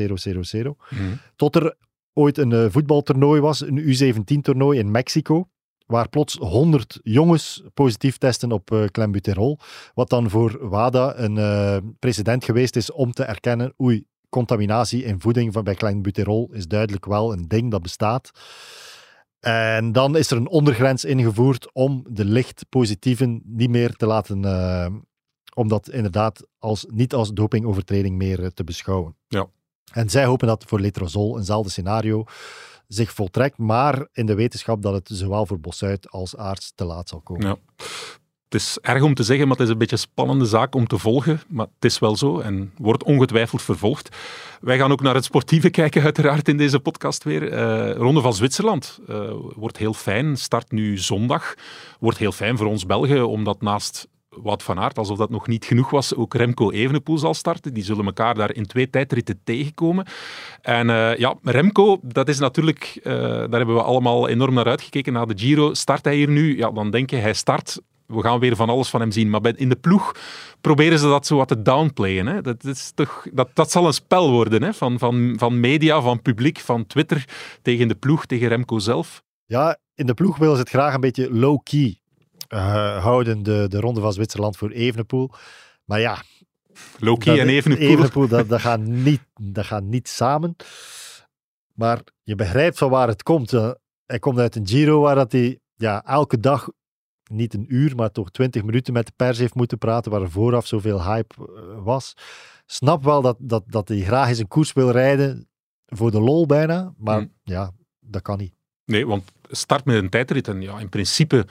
000. 0.51 0.77
Tot 1.37 1.57
er 1.57 1.77
ooit 2.13 2.39
een 2.39 2.53
eh, 2.53 2.67
voetbaltoernooi 2.69 3.41
was, 3.41 3.61
een 3.61 3.79
U17-toernooi 3.79 4.79
in 4.79 4.91
Mexico, 4.91 5.49
waar 5.87 6.09
plots 6.09 6.35
100 6.35 7.01
jongens 7.03 7.63
positief 7.75 8.19
testen 8.19 8.53
op 8.53 8.71
eh 8.71 8.85
clenbuterol, 8.85 9.59
wat 9.95 10.11
dan 10.11 10.31
voor 10.31 10.69
WADA 10.69 11.19
een 11.19 11.39
eh, 11.39 11.77
precedent 11.99 12.45
geweest 12.45 12.77
is 12.77 12.93
om 12.93 13.13
te 13.13 13.25
erkennen, 13.25 13.75
oei, 13.83 14.05
contaminatie 14.29 15.05
in 15.05 15.21
voeding 15.21 15.53
van, 15.53 15.65
bij 15.65 15.75
clenbuterol 15.75 16.49
is 16.53 16.67
duidelijk 16.67 17.07
wel 17.07 17.33
een 17.33 17.49
ding 17.49 17.71
dat 17.71 17.83
bestaat. 17.83 18.31
En 19.41 19.93
dan 19.93 20.17
is 20.17 20.31
er 20.31 20.37
een 20.37 20.49
ondergrens 20.49 21.05
ingevoerd 21.05 21.73
om 21.73 22.05
de 22.09 22.25
licht 22.25 22.65
positieven 22.69 23.43
niet 23.45 23.71
meer 23.71 23.93
te 23.93 24.07
laten, 24.07 24.45
eh, 24.45 24.87
om 25.55 25.69
dat 25.69 25.89
inderdaad 25.89 26.47
als, 26.59 26.87
niet 26.89 27.15
als 27.15 27.33
dopingovertreding 27.33 28.17
meer 28.17 28.43
eh, 28.45 28.51
te 28.51 28.65
beschouwen. 28.65 29.17
Ja. 29.29 29.47
En 29.93 30.11
zij 30.11 30.25
hopen 30.25 30.47
dat 30.47 30.65
voor 30.65 30.81
letrozol 30.81 31.39
eenzelfde 31.39 31.71
scenario 31.71 32.25
zich 32.89 33.13
voltrekt, 33.13 33.59
maar 33.59 34.09
in 34.13 34.27
de 34.27 34.35
wetenschap 34.35 34.83
dat 34.83 34.93
het 34.93 35.09
zowel 35.13 35.47
voor 35.47 35.61
Bosuit 35.61 36.11
als 36.11 36.37
arts 36.37 36.73
te 36.75 36.85
laat 36.85 37.09
zal 37.09 37.21
komen. 37.21 37.47
Ja. 37.47 37.57
Het 38.49 38.61
is 38.61 38.79
erg 38.81 39.03
om 39.03 39.15
te 39.15 39.23
zeggen, 39.23 39.49
maar 39.49 39.57
het 39.57 39.67
is 39.67 39.73
een 39.73 39.79
beetje 39.79 39.97
een 39.97 40.03
spannende 40.03 40.45
zaak 40.45 40.75
om 40.75 40.87
te 40.87 40.99
volgen. 40.99 41.41
Maar 41.49 41.67
het 41.75 41.85
is 41.85 41.99
wel 41.99 42.17
zo 42.17 42.39
en 42.39 42.73
wordt 42.77 43.03
ongetwijfeld 43.03 43.63
vervolgd. 43.63 44.17
Wij 44.61 44.79
gaan 44.79 44.93
ook 44.93 45.01
naar 45.01 45.15
het 45.15 45.25
sportieve 45.25 45.71
kijken, 45.71 46.03
uiteraard, 46.03 46.49
in 46.49 46.57
deze 46.57 46.81
podcast 46.81 47.25
weer. 47.25 47.53
Eh, 47.53 47.93
Ronde 47.93 48.21
van 48.21 48.35
Zwitserland 48.35 49.01
eh, 49.09 49.31
wordt 49.57 49.77
heel 49.77 49.93
fijn. 49.93 50.37
Start 50.37 50.73
nu 50.73 50.99
zondag. 50.99 51.55
Wordt 52.01 52.19
heel 52.19 52.33
fijn 52.33 52.57
voor 52.57 52.67
ons 52.67 52.87
Belgen, 52.87 53.29
omdat 53.29 53.61
naast 53.61 54.09
Wout 54.29 54.63
van 54.63 54.79
Aert, 54.79 54.99
alsof 54.99 55.19
dat 55.19 55.31
nog 55.31 55.47
niet 55.47 55.65
genoeg 55.65 55.91
was, 55.91 56.15
ook 56.15 56.35
Remco 56.35 56.71
Evenepoel 56.71 57.19
zal 57.19 57.35
starten. 57.35 57.75
Die 57.75 57.85
zullen 57.85 58.05
elkaar 58.05 58.35
daar 58.35 58.55
in 58.55 58.67
twee 58.67 58.91
tijdritten 58.91 59.41
tegenkomen. 59.45 60.07
En 60.63 60.91
eh, 60.91 61.17
ja, 61.17 61.35
Remco, 61.43 61.99
dat 62.03 62.29
is 62.29 62.39
natuurlijk, 62.39 63.01
daar 63.03 63.59
hebben 63.59 63.75
we 63.75 63.83
allemaal 63.83 64.29
enorm 64.29 64.55
naar 64.55 64.67
uitgekeken. 64.69 65.13
Na 65.13 65.25
de 65.25 65.39
Giro 65.39 65.75
start 65.75 66.05
hij 66.05 66.15
hier 66.15 66.29
nu. 66.29 66.57
Ja, 66.57 66.71
dan 66.71 66.91
denk 66.91 67.11
je, 67.11 67.17
hij 67.17 67.35
start. 67.35 67.81
We 68.09 68.23
gaan 68.23 68.39
weer 68.39 68.57
van 68.57 68.69
alles 68.69 68.89
van 68.89 69.01
hem 69.01 69.11
zien. 69.11 69.31
Maar 69.31 69.41
bij, 69.41 69.53
in 69.57 69.69
de 69.69 69.77
ploeg 69.77 70.13
proberen 70.61 70.99
ze 70.99 71.07
dat 71.07 71.27
zo 71.27 71.37
wat 71.37 71.49
te 71.49 71.63
downplayen. 71.63 72.27
Hè. 72.27 72.41
Dat, 72.41 72.65
is 72.65 72.93
toch, 72.95 73.27
dat, 73.33 73.49
dat 73.55 73.71
zal 73.71 73.87
een 73.87 73.93
spel 73.93 74.31
worden 74.31 74.63
hè. 74.63 74.75
Van, 74.75 74.99
van, 74.99 75.35
van 75.39 75.61
media, 75.61 76.01
van 76.01 76.23
publiek, 76.23 76.59
van 76.59 76.87
Twitter 76.87 77.25
tegen 77.63 77.89
de 77.89 77.95
ploeg, 77.95 78.27
tegen 78.27 78.49
Remco 78.49 78.79
zelf. 78.79 79.23
Ja, 79.47 79.79
in 79.95 80.07
de 80.07 80.15
ploeg 80.15 80.37
willen 80.37 80.55
ze 80.55 80.61
het 80.61 80.71
graag 80.71 80.95
een 80.95 81.01
beetje 81.01 81.35
low-key 81.35 82.01
eh, 82.49 83.03
houden, 83.03 83.43
de, 83.43 83.67
de 83.69 83.81
Ronde 83.81 84.01
van 84.01 84.13
Zwitserland 84.13 84.57
voor 84.57 84.71
Evenepoel. 84.71 85.31
Maar 85.85 86.01
ja, 86.01 86.23
dat- 86.99 87.25
en 87.25 87.49
Evenepoel. 87.49 87.87
Evenepoel, 87.87 88.29
dat, 88.29 88.49
dat, 88.49 88.61
gaat 88.61 88.81
niet, 89.09 89.23
dat 89.41 89.67
gaat 89.67 89.83
niet 89.83 90.09
samen. 90.09 90.57
Maar 91.75 92.01
je 92.23 92.35
begrijpt 92.35 92.79
van 92.79 92.91
waar 92.91 93.09
het 93.09 93.23
komt. 93.23 93.51
Hij 94.07 94.19
komt 94.19 94.39
uit 94.39 94.57
een 94.57 94.67
Giro 94.69 95.01
waar 95.01 95.15
dat 95.15 95.33
hij 95.33 95.59
ja, 95.75 96.05
elke 96.05 96.41
dag, 96.41 96.69
niet 97.29 97.55
een 97.55 97.75
uur, 97.75 97.95
maar 97.97 98.11
toch 98.11 98.31
twintig 98.31 98.65
minuten 98.65 98.93
met 98.93 99.07
de 99.07 99.13
pers 99.17 99.39
heeft 99.39 99.55
moeten 99.55 99.79
praten, 99.79 100.11
waar 100.11 100.23
er 100.23 100.31
vooraf 100.31 100.67
zoveel 100.67 101.05
hype 101.05 101.35
eh, 101.39 101.85
was. 101.85 102.15
Snap 102.67 103.05
wel 103.05 103.23
dat, 103.23 103.37
dat, 103.41 103.65
dat 103.67 103.89
hij 103.89 104.01
graag 104.01 104.29
eens 104.29 104.39
een 104.39 104.49
koers 104.49 104.73
wil 104.73 104.91
rijden, 104.91 105.49
voor 105.87 106.11
de 106.11 106.21
lol 106.21 106.47
bijna. 106.47 106.95
Maar 106.99 107.21
Hm. 107.21 107.27
ja, 107.43 107.71
dat 108.01 108.23
kan 108.23 108.39
niet. 108.39 108.53
Nee, 108.85 109.07
want 109.07 109.33
start 109.51 109.85
met 109.85 109.97
een 109.97 110.09
tijdrit 110.11 110.49
en 110.49 110.61
ja, 110.63 110.79
in 110.79 110.89
principe 110.89 111.47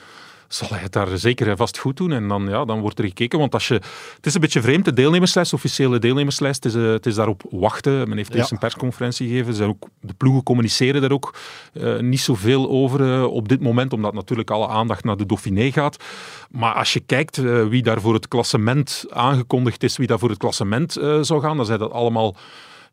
zal 0.48 0.68
hij 0.70 0.80
het 0.80 0.92
daar 0.92 1.18
zeker 1.18 1.48
en 1.50 1.58
vast 1.58 1.78
goed 1.78 1.98
doen. 1.98 2.12
En 2.12 2.28
dan, 2.28 2.48
ja, 2.50 2.66
dan 2.66 2.80
wordt 2.80 3.00
er 3.00 3.06
gekeken, 3.06 3.40
want 3.40 3.54
als 3.54 3.68
je... 3.68 3.74
Het 4.16 4.26
is 4.26 4.34
een 4.34 4.42
beetje 4.42 4.62
vreemd, 4.62 4.86
de 4.86 4.94
deelnemerslijst, 4.94 5.50
de 5.50 5.56
officiële 5.56 6.00
deelnemerslijst, 6.00 6.64
het 6.64 6.74
is, 6.76 6.82
eh, 6.82 6.92
het 6.92 7.06
is 7.06 7.16
daarop 7.16 7.44
wachten. 7.50 8.08
Men 8.10 8.18
heeft 8.18 8.34
eerst 8.34 8.50
Ja. 8.50 8.54
een 8.54 8.62
persconferentie 8.62 9.28
gegeven. 9.28 9.52
Ze 9.52 9.58
zijn 9.58 9.70
ook, 9.70 9.88
de 10.02 10.14
ploegen 10.14 10.44
communiceren 10.44 11.02
daar 11.02 11.12
ook 11.12 11.36
eh, 11.74 12.00
niet 12.00 12.20
zoveel 12.20 12.70
over 12.70 13.14
eh, 13.14 13.24
op 13.24 13.48
dit 13.48 13.62
moment, 13.62 13.94
omdat 13.94 14.14
natuurlijk 14.14 14.52
alle 14.52 14.68
aandacht 14.68 15.04
naar 15.04 15.18
de 15.18 15.26
Dauphiné 15.26 15.72
gaat. 15.72 16.04
Maar 16.52 16.74
als 16.74 16.94
je 16.94 17.00
kijkt 17.00 17.38
wie 17.70 17.84
daar 17.84 18.02
voor 18.02 18.14
het 18.14 18.28
klassement 18.28 19.06
aangekondigd 19.10 19.84
is, 19.84 19.98
wie 19.98 20.08
daar 20.08 20.20
voor 20.20 20.30
het 20.30 20.38
klassement 20.38 20.92
zou 21.22 21.42
gaan, 21.42 21.58
dan 21.58 21.66
zijn 21.66 21.80
dat 21.80 21.92
allemaal 21.92 22.36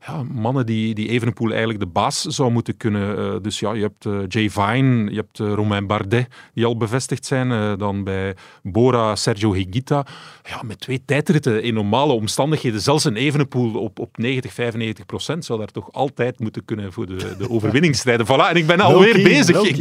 ja, 0.07 0.23
mannen 0.23 0.67
die, 0.67 0.95
die 0.95 1.09
Evenepoel 1.09 1.49
eigenlijk 1.49 1.81
de 1.81 1.87
baas 1.87 2.21
zou 2.23 2.51
moeten 2.51 2.77
kunnen. 2.77 3.19
eh, 3.19 3.41
dus 3.43 3.61
ja, 3.61 3.73
je 3.73 3.83
hebt 3.83 4.07
eh, 4.07 4.19
Jay 4.29 4.51
Vine, 4.51 5.11
je 5.11 5.17
hebt 5.17 5.41
eh, 5.41 5.53
Romain 5.53 5.87
Bardet, 5.87 6.27
die 6.55 6.65
al 6.65 6.77
bevestigd 6.77 7.27
zijn. 7.27 7.79
dan 7.79 8.05
bij 8.05 8.37
Bora, 8.63 9.17
Sergio 9.17 9.53
Higuita. 9.53 10.07
Ja, 10.43 10.63
met 10.63 10.81
twee 10.81 11.03
tijdritten 11.05 11.63
in 11.63 11.75
normale 11.75 12.13
omstandigheden, 12.13 12.81
zelfs 12.81 13.05
een 13.05 13.17
Evenepoel 13.17 13.81
op, 13.81 13.99
op 13.99 14.17
90, 14.17 14.53
95 14.53 15.07
procent, 15.07 15.45
zou 15.45 15.59
daar 15.59 15.71
toch 15.71 15.93
altijd 15.93 16.39
moeten 16.41 16.65
kunnen 16.65 16.93
voor 16.93 17.07
de, 17.07 17.35
de 17.39 17.51
overwinning 17.51 17.97
strijden. 17.97 18.27
Voilà, 18.27 18.49
en 18.51 18.57
ik 18.57 18.67
ben 18.67 18.81
alweer 18.91 19.23
bezig. 19.23 19.63
Ik 19.63 19.81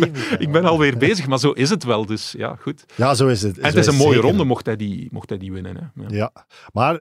ben, 0.52 0.62
ik 0.62 0.68
alweer 0.68 0.98
bezig, 0.98 1.28
maar 1.28 1.40
zo 1.40 1.52
is 1.52 1.70
het 1.70 1.84
wel. 1.84 2.06
Dus 2.06 2.34
ja, 2.38 2.56
goed. 2.60 2.86
Ja, 2.96 3.14
zo 3.14 3.28
is 3.28 3.42
het. 3.42 3.58
En 3.58 3.66
het 3.66 3.76
is 3.76 3.88
een 3.88 3.96
mooie 3.96 4.14
zeker. 4.14 4.30
ronde, 4.30 4.44
mocht 4.44 4.66
hij 4.66 4.76
die, 4.76 5.08
mocht 5.12 5.30
hij 5.30 5.38
die 5.38 5.52
winnen. 5.52 5.76
Hè. 5.76 6.02
Ja. 6.04 6.08
Ja, 6.16 6.46
maar 6.74 7.00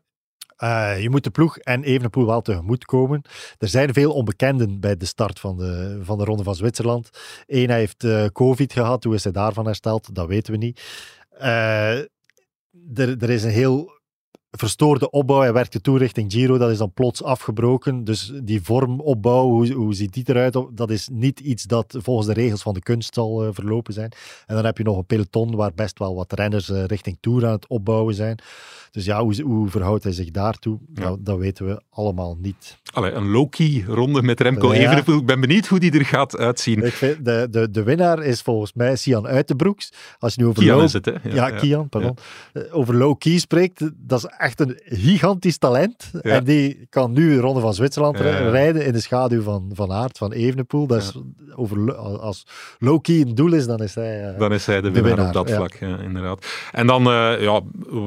eh, 0.62 1.02
je 1.02 1.10
moet 1.10 1.24
de 1.24 1.30
ploeg 1.30 1.58
en 1.58 1.82
Evenepoel 1.82 2.26
wel 2.26 2.40
tegemoet 2.40 2.84
komen. 2.84 3.22
Er 3.58 3.68
zijn 3.68 3.92
veel 3.92 4.12
onbekenden 4.12 4.80
bij 4.80 4.96
de 4.96 5.04
start 5.04 5.40
van 5.40 5.56
de, 5.56 6.00
van 6.02 6.18
de 6.18 6.24
Ronde 6.24 6.42
van 6.42 6.54
Zwitserland. 6.54 7.10
Eén, 7.46 7.70
heeft 7.70 8.04
eh, 8.04 8.24
COVID 8.26 8.72
gehad. 8.72 9.04
Hoe 9.04 9.14
is 9.14 9.24
hij 9.24 9.32
daarvan 9.32 9.66
hersteld? 9.66 10.14
Dat 10.14 10.26
weten 10.28 10.52
we 10.52 10.58
niet. 10.58 10.82
Eh, 11.30 11.98
er, 11.98 12.08
er 12.94 13.30
is 13.30 13.42
een 13.42 13.50
heel 13.50 14.00
verstoorde 14.58 15.10
opbouw. 15.10 15.40
Hij 15.40 15.52
werkte 15.52 15.80
toe 15.80 15.98
richting 15.98 16.32
Giro. 16.32 16.58
Dat 16.58 16.70
is 16.70 16.78
dan 16.78 16.92
plots 16.92 17.22
afgebroken. 17.22 18.04
Dus 18.04 18.32
die 18.42 18.62
vormopbouw, 18.62 19.48
hoe, 19.48 19.72
hoe 19.72 19.94
ziet 19.94 20.12
die 20.12 20.24
eruit? 20.26 20.58
Dat 20.70 20.90
is 20.90 21.08
niet 21.12 21.40
iets 21.40 21.62
dat 21.64 21.96
volgens 21.98 22.26
de 22.26 22.32
regels 22.32 22.62
van 22.62 22.74
de 22.74 22.80
kunst 22.82 23.14
zal 23.14 23.42
eh, 23.44 23.48
verlopen 23.52 23.92
zijn. 23.94 24.12
En 24.46 24.54
dan 24.54 24.64
heb 24.64 24.78
je 24.78 24.84
nog 24.84 24.96
een 24.96 25.06
peloton 25.06 25.54
waar 25.56 25.72
best 25.74 25.98
wel 25.98 26.14
wat 26.14 26.32
renners 26.32 26.70
eh, 26.70 26.84
richting 26.84 27.16
Tour 27.20 27.46
aan 27.46 27.52
het 27.52 27.66
opbouwen 27.66 28.14
zijn. 28.14 28.38
Dus 28.90 29.04
ja, 29.04 29.22
hoe, 29.22 29.42
hoe 29.42 29.68
verhoudt 29.68 30.04
hij 30.04 30.12
zich 30.12 30.30
daartoe? 30.30 30.78
Ja. 30.94 31.02
Dat, 31.02 31.24
dat 31.24 31.38
weten 31.38 31.66
we 31.66 31.80
allemaal 31.90 32.36
niet. 32.40 32.78
Allee, 32.92 33.12
een 33.12 33.30
low-key 33.30 33.84
ronde 33.86 34.22
met 34.22 34.40
Remco 34.40 34.74
Ja. 34.74 34.80
Evenepoel. 34.80 35.18
Ik 35.18 35.26
ben 35.26 35.40
benieuwd 35.40 35.66
hoe 35.66 35.78
die 35.78 35.98
er 35.98 36.04
gaat 36.04 36.36
uitzien. 36.36 36.82
Ik 36.84 36.92
vind 36.92 37.24
de, 37.24 37.46
de, 37.50 37.70
de 37.70 37.82
winnaar 37.82 38.22
is 38.22 38.42
volgens 38.42 38.72
mij 38.72 38.96
Sian 38.96 39.26
Uitenbroeks. 39.26 39.92
Als 40.18 40.34
je 40.34 40.40
nu 40.42 40.46
over 40.46 40.62
Kian 40.62 40.76
low- 40.76 40.84
is 40.84 40.92
het, 40.92 41.04
hè? 41.04 41.12
Ja, 41.22 41.50
Kian, 41.50 41.88
pardon. 41.88 42.16
Eh, 42.52 42.62
Over 42.70 42.96
low 42.96 43.18
key 43.18 43.38
spreekt, 43.38 43.90
dat 43.96 44.18
is 44.18 44.26
echt 44.42 44.60
een 44.60 44.80
gigantisch 44.84 45.58
talent. 45.58 46.10
Ja. 46.12 46.20
En 46.20 46.44
die 46.44 46.86
kan 46.90 47.12
nu 47.12 47.34
de 47.34 47.40
Ronde 47.40 47.60
van 47.60 47.74
Zwitserland 47.74 48.18
Ja, 48.18 48.48
rijden 48.50 48.84
in 48.86 48.92
de 48.92 49.00
schaduw 49.00 49.42
van, 49.42 49.70
van 49.74 49.92
Aert, 49.92 50.18
van 50.18 50.32
Evenepoel. 50.32 50.86
Dat 50.86 51.02
is 51.02 51.12
over, 51.54 51.94
als 51.96 52.46
low 52.78 53.00
key 53.00 53.20
een 53.20 53.34
doel 53.34 53.52
is, 53.52 53.66
dan 53.66 53.78
is 53.82 53.94
hij... 53.94 54.32
eh, 54.32 54.38
Dan 54.38 54.52
is 54.52 54.66
hij 54.66 54.80
de 54.80 54.90
De 54.90 55.02
winnaar, 55.02 55.26
op 55.26 55.32
dat 55.32 55.50
vlak, 55.50 55.74
ja, 55.74 55.98
inderdaad. 55.98 56.46
En 56.72 56.86
dan 56.86 57.06
eh, 57.06 57.42
ja, 57.42 57.60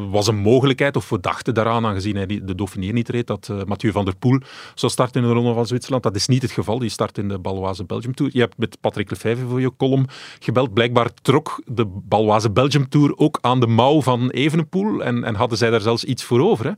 was 0.09 0.27
een 0.27 0.35
mogelijkheid, 0.35 0.95
of 0.95 1.09
we 1.09 1.19
dachten 1.19 1.53
daaraan, 1.53 1.85
aangezien 1.85 2.15
hij 2.15 2.25
de 2.25 2.55
Dauphiné 2.55 2.91
niet 2.91 3.09
reed, 3.09 3.27
dat 3.27 3.47
eh, 3.51 3.63
Mathieu 3.63 3.91
van 3.91 4.05
der 4.05 4.15
Poel 4.15 4.39
zou 4.75 4.91
starten 4.91 5.21
in 5.21 5.27
de 5.27 5.33
Ronde 5.33 5.53
van 5.53 5.67
Zwitserland. 5.67 6.03
Dat 6.03 6.15
is 6.15 6.27
niet 6.27 6.41
het 6.41 6.51
geval. 6.51 6.79
Die 6.79 6.89
start 6.89 7.17
in 7.17 7.27
de 7.27 7.39
Baloise 7.39 7.83
Belgium 7.83 8.13
Tour. 8.13 8.31
Je 8.33 8.39
hebt 8.39 8.57
met 8.57 8.77
Patrick 8.81 9.09
Lefevre 9.09 9.45
voor 9.45 9.61
je 9.61 9.71
column 9.77 10.07
gebeld. 10.39 10.73
Blijkbaar 10.73 11.09
trok 11.21 11.61
de 11.65 11.85
Baloise 11.85 12.51
Belgium 12.51 12.89
Tour 12.89 13.17
ook 13.17 13.37
aan 13.41 13.59
de 13.59 13.67
mouw 13.67 14.01
van 14.01 14.29
Evenepoel. 14.29 15.03
En, 15.03 15.23
en 15.23 15.35
hadden 15.35 15.57
zij 15.57 15.69
daar 15.69 15.81
zelfs 15.81 16.03
iets 16.03 16.23
voor 16.25 16.39
over. 16.39 16.65
Hè? 16.65 16.71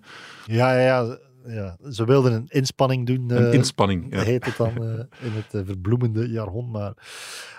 Ja, 0.54 0.80
ja, 0.80 0.80
ja. 0.80 1.18
ja, 1.46 1.92
ze 1.92 2.06
wilden 2.06 2.34
een 2.34 2.46
inspanning 2.48 3.06
doen. 3.06 3.30
Een 3.30 3.46
eh, 3.46 3.54
inspanning. 3.54 4.14
Ja. 4.16 4.22
heet 4.22 4.46
het 4.46 4.58
dan 4.58 4.84
eh, 4.84 5.28
in 5.28 5.32
het 5.32 5.54
eh, 5.54 5.62
verbloemende 5.66 6.30
jargon. 6.30 6.72
Maar 6.72 6.94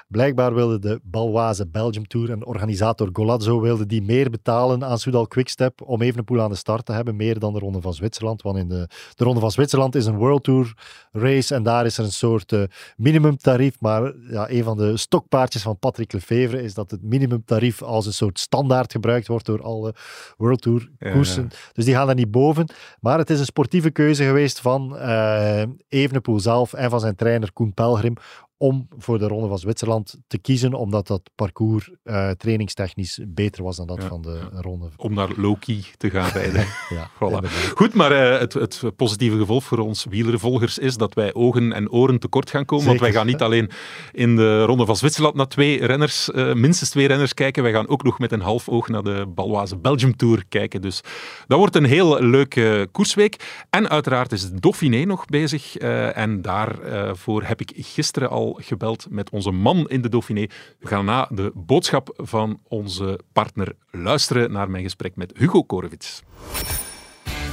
blijkbaar 0.09 0.55
wilde 0.55 0.79
de 0.79 1.01
Balwaze 1.03 1.67
Belgium 1.67 2.07
Tour 2.07 2.31
en 2.31 2.47
organisator 2.47 3.09
Golazzo 3.13 3.61
wilde 3.61 3.87
die 3.87 4.03
meer 4.03 4.31
betalen 4.31 4.85
aan 4.85 4.99
Soudal 4.99 5.27
Quickstep 5.27 5.83
om 5.83 6.03
Evenepoel 6.03 6.41
aan 6.41 6.51
de 6.51 6.57
start 6.57 6.85
te 6.85 6.93
hebben, 6.93 7.17
meer 7.17 7.39
dan 7.39 7.53
de 7.53 7.59
Ronde 7.59 7.81
van 7.81 7.95
Zwitserland. 7.95 8.43
Want 8.43 8.57
in 8.59 8.69
de, 8.69 8.89
de 9.15 9.25
Ronde 9.25 9.41
van 9.41 9.51
Zwitserland 9.51 9.95
is 9.95 10.07
een 10.07 10.17
World 10.17 10.45
Tour 10.45 10.73
race 11.13 11.55
en 11.55 11.63
daar 11.63 11.87
is 11.87 11.99
er 11.99 12.05
een 12.05 12.13
soort 12.13 12.53
eh, 12.53 12.63
minimumtarief. 12.97 13.81
Maar 13.81 14.13
ja, 14.31 14.51
een 14.51 14.65
van 14.65 14.77
de 14.77 14.97
stokpaardjes 14.97 15.63
van 15.63 15.79
Patrick 15.79 16.13
Lefevre 16.13 16.63
is 16.63 16.75
dat 16.75 16.91
het 16.91 17.03
minimumtarief 17.03 17.83
als 17.83 18.07
een 18.07 18.13
soort 18.13 18.39
standaard 18.39 18.93
gebruikt 18.93 19.27
wordt 19.27 19.47
door 19.47 19.63
alle 19.63 19.95
World 20.37 20.63
Tour 20.63 20.91
Ja, 20.99 21.13
koersen. 21.13 21.49
Dus 21.73 21.85
die 21.85 21.95
gaan 21.95 22.07
daar 22.07 22.15
niet 22.15 22.31
boven. 22.31 22.69
Maar 23.01 23.19
het 23.19 23.31
is 23.31 23.39
een 23.39 23.45
sportieve 23.45 23.91
keuze 23.91 24.25
geweest 24.25 24.61
van 24.61 24.97
eh 24.97 25.63
Evenepoel 25.89 26.41
zelf 26.41 26.73
en 26.73 26.91
van 26.91 27.01
zijn 27.01 27.15
trainer 27.15 27.53
Koen 27.53 27.75
Pelgrim 27.75 28.15
om 28.59 28.89
voor 28.99 29.19
de 29.19 29.27
Ronde 29.27 29.49
van 29.49 29.59
Zwitserland 29.59 30.17
te 30.27 30.39
kiezen, 30.39 30.75
omdat 30.75 31.07
dat 31.07 31.31
parcours 31.35 31.91
eh, 32.03 32.31
trainingstechnisch 32.31 33.21
beter 33.29 33.63
was 33.63 33.77
dan 33.77 33.87
dat 33.87 34.03
Ja, 34.03 34.09
van 34.09 34.23
de 34.23 34.41
ronde. 34.51 34.89
Om 34.97 35.15
naar 35.15 35.29
Loki 35.37 35.85
te 35.97 36.11
gaan 36.11 36.31
rijden. 36.39 36.67
Ja, 36.89 37.11
Voilà. 37.15 37.71
Goed, 37.75 37.95
maar 37.95 38.13
eh, 38.13 38.41
het, 38.41 38.53
het 38.53 38.83
positieve 38.97 39.37
gevolg 39.37 39.65
voor 39.65 39.79
ons 39.79 40.07
wielervolgers 40.11 40.79
is 40.79 40.97
dat 40.97 41.15
wij 41.15 41.35
ogen 41.35 41.73
en 41.73 41.91
oren 41.91 42.19
tekort 42.19 42.51
gaan 42.51 42.65
komen. 42.65 42.87
Want 42.87 43.01
wij 43.01 43.13
gaan 43.13 43.27
niet 43.27 43.43
alleen 43.43 43.71
in 44.13 44.37
de 44.37 44.65
Ronde 44.65 44.87
van 44.87 44.97
Zwitserland 44.97 45.35
naar 45.35 45.49
twee 45.49 45.87
renners, 45.87 46.31
eh, 46.31 46.53
minstens 46.53 46.91
twee 46.91 47.07
renners 47.07 47.35
kijken. 47.35 47.63
Wij 47.63 47.73
gaan 47.73 47.89
ook 47.89 48.03
nog 48.03 48.19
met 48.19 48.33
een 48.33 48.41
half 48.41 48.69
oog 48.69 48.89
naar 48.89 49.03
de 49.03 49.27
Balwaze 49.35 49.77
Belgium 49.77 50.17
Tour 50.17 50.45
kijken. 50.49 50.83
Dus 50.83 51.01
dat 51.47 51.59
wordt 51.59 51.77
een 51.77 51.85
heel 51.85 52.23
leuke 52.23 52.89
koersweek. 52.93 53.67
En 53.71 53.89
uiteraard 53.89 54.33
is 54.33 54.51
Dauphiné 54.51 55.05
nog 55.05 55.25
bezig. 55.25 55.77
en 55.77 56.43
daarvoor 56.43 57.43
heb 57.43 57.61
ik 57.61 57.73
gisteren 57.75 58.31
al 58.31 58.48
gebeld 58.57 59.07
met 59.11 59.31
onze 59.31 59.51
man 59.51 59.89
in 59.89 60.03
de 60.03 60.09
Dauphiné. 60.09 60.47
We 60.79 60.87
gaan 60.87 61.05
na 61.05 61.29
de 61.31 61.53
boodschap 61.55 62.11
van 62.17 62.61
onze 62.69 63.21
partner 63.33 63.77
luisteren 63.91 64.53
naar 64.53 64.71
mijn 64.71 64.83
gesprek 64.83 65.17
met 65.17 65.33
Hugo 65.37 65.63
Korevits. 65.63 66.23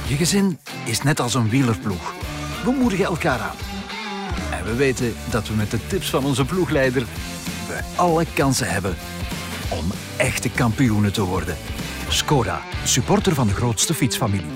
Je 0.08 0.14
gezin 0.14 0.58
is 0.84 1.02
net 1.02 1.20
als 1.20 1.34
een 1.34 1.48
wielerploeg. 1.48 2.14
We 2.64 2.70
moedigen 2.70 3.04
elkaar 3.04 3.40
aan. 3.40 3.56
En 4.58 4.64
we 4.64 4.74
weten 4.76 5.12
dat 5.30 5.48
we 5.48 5.54
met 5.54 5.70
de 5.70 5.86
tips 5.86 6.10
van 6.10 6.24
onze 6.24 6.44
ploegleider 6.44 7.06
we 7.66 7.80
alle 7.96 8.24
kansen 8.34 8.68
hebben 8.68 8.96
om 9.72 9.84
echte 10.16 10.50
kampioenen 10.50 11.12
te 11.12 11.24
worden. 11.24 11.56
Skoda, 12.08 12.62
supporter 12.84 13.34
van 13.34 13.46
de 13.46 13.54
grootste 13.54 13.94
fietsfamilie. 13.94 14.54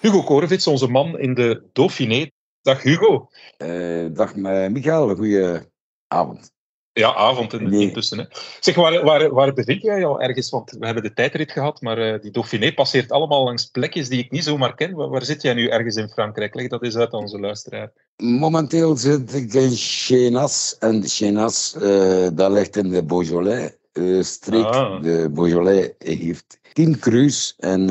Hugo 0.00 0.22
Korevits, 0.22 0.66
onze 0.66 0.88
man 0.88 1.18
in 1.18 1.34
de 1.34 1.68
Dauphiné. 1.72 2.30
Dag 2.62 2.82
Hugo. 2.82 3.28
Eh, 3.62 4.06
dag 4.14 4.34
eh, 4.34 4.68
Michael, 4.68 5.14
goeie 5.14 5.60
avond. 6.08 6.52
Ja, 6.92 7.14
avond 7.14 7.52
in, 7.52 7.68
Nee. 7.68 7.80
intussen. 7.80 8.18
Hè. 8.18 8.24
Zeg, 8.60 8.74
waar, 8.74 9.04
waar, 9.04 9.30
waar 9.30 9.52
bevind 9.52 9.82
jij 9.82 9.98
jou 9.98 10.22
ergens? 10.22 10.50
Want 10.50 10.70
we 10.70 10.84
hebben 10.84 11.02
de 11.02 11.12
tijdrit 11.12 11.52
gehad, 11.52 11.80
maar 11.80 11.98
eh, 11.98 12.20
die 12.20 12.30
Dauphiné 12.30 12.72
passeert 12.72 13.12
allemaal 13.12 13.44
langs 13.44 13.66
plekjes 13.66 14.08
die 14.08 14.18
ik 14.18 14.30
niet 14.30 14.44
zomaar 14.44 14.74
ken. 14.74 14.94
Waar, 14.94 15.08
waar 15.08 15.24
zit 15.24 15.42
jij 15.42 15.54
nu 15.54 15.68
ergens 15.68 15.96
in 15.96 16.08
Frankrijk? 16.08 16.54
Leg 16.54 16.68
dat 16.68 16.82
eens 16.82 16.96
uit 16.96 17.12
aan 17.12 17.20
onze 17.20 17.40
luisteraar. 17.40 17.92
Momenteel 18.16 18.96
zit 18.96 19.34
ik 19.34 19.54
in 19.54 19.70
Chenas. 19.70 20.76
En 20.78 21.02
Chenas, 21.06 21.74
eh 21.74 22.28
dat 22.32 22.50
ligt 22.50 22.76
in 22.76 22.90
de 22.90 23.04
Beaujolais-streek. 23.04 24.64
Ah. 24.64 25.02
De 25.02 25.30
Beaujolais 25.30 25.90
heeft 25.98 26.58
tien 26.72 26.98
cru's 26.98 27.54
en 27.58 27.88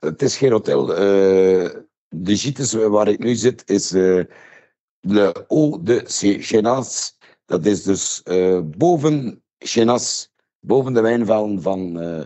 het 0.00 0.22
is 0.22 0.36
geen 0.36 0.52
hotel. 0.52 0.86
De 0.86 2.36
gites 2.36 2.72
waar 2.72 3.08
ik 3.08 3.18
nu 3.18 3.34
zit 3.34 3.62
is 3.66 3.92
de 5.04 5.44
Eau 5.48 5.82
de 5.82 6.02
Chenas. 6.40 7.18
Dat 7.46 7.66
is 7.66 7.82
dus 7.82 8.22
eh, 8.22 8.60
boven 8.64 9.42
Chenas, 9.58 10.32
boven 10.60 10.92
de 10.92 11.00
wijnvelden 11.00 11.62
van 11.62 12.00
eh, 12.00 12.22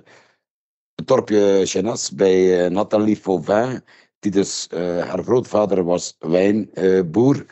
het 0.94 1.06
dorpje 1.06 1.66
Chenas 1.66 2.11
bij 2.11 2.64
eh, 2.64 2.70
Nathalie 2.70 3.16
Fauvin. 3.16 3.83
Die 4.18 4.31
dus, 4.31 4.68
haar 4.70 5.22
grootvader 5.22 5.85
was 5.85 6.16
wijnboer. 6.18 7.46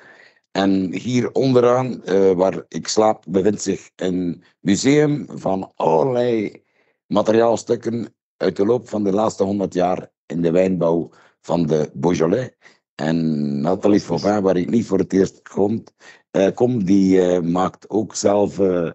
en 0.50 0.92
hier 0.92 1.32
onderaan, 1.32 2.02
waar 2.36 2.64
ik 2.68 2.88
slaap, 2.88 3.24
bevindt 3.28 3.62
zich 3.62 3.90
een 3.96 4.44
museum 4.60 5.26
van 5.28 5.72
allerlei 5.74 6.62
materiaalstukken 7.06 8.14
uit 8.36 8.56
de 8.56 8.66
loop 8.66 8.88
van 8.88 9.04
de 9.04 9.12
laatste 9.12 9.44
honderd 9.44 9.74
jaar 9.74 10.10
in 10.26 10.42
de 10.42 10.50
wijnbouw 10.50 11.10
van 11.40 11.66
de 11.66 11.90
Beaujolais. 11.94 12.50
En 12.96 13.60
Nathalie 13.60 14.00
Fauvin, 14.00 14.42
waar 14.42 14.56
ik 14.56 14.70
niet 14.70 14.86
voor 14.86 14.98
het 14.98 15.12
eerst 15.12 15.48
kom, 15.48 15.84
eh, 16.30 16.48
kom 16.54 16.84
die 16.84 17.20
eh, 17.20 17.40
maakt 17.40 17.90
ook 17.90 18.14
zelf 18.14 18.58
eh, 18.58 18.90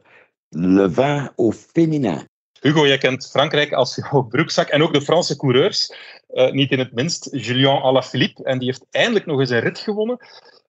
le 0.50 0.90
vin 0.90 1.32
au 1.36 1.54
féminin. 1.54 2.30
Hugo, 2.60 2.88
jij 2.88 2.98
kent 2.98 3.30
Frankrijk 3.30 3.72
als 3.74 3.96
jouw 3.96 4.22
broekzak 4.22 4.68
en 4.68 4.82
ook 4.82 4.94
de 4.94 5.02
Franse 5.02 5.38
coureurs. 5.38 5.94
Niet 6.52 6.72
in 6.72 6.80
het 6.80 6.94
minst 6.94 7.30
Julien 7.32 7.82
Alaphilippe. 7.82 8.44
En 8.44 8.58
die 8.58 8.68
heeft 8.68 8.86
eindelijk 8.90 9.26
nog 9.26 9.40
eens 9.40 9.50
een 9.50 9.60
rit 9.60 9.80
gewonnen. 9.80 10.18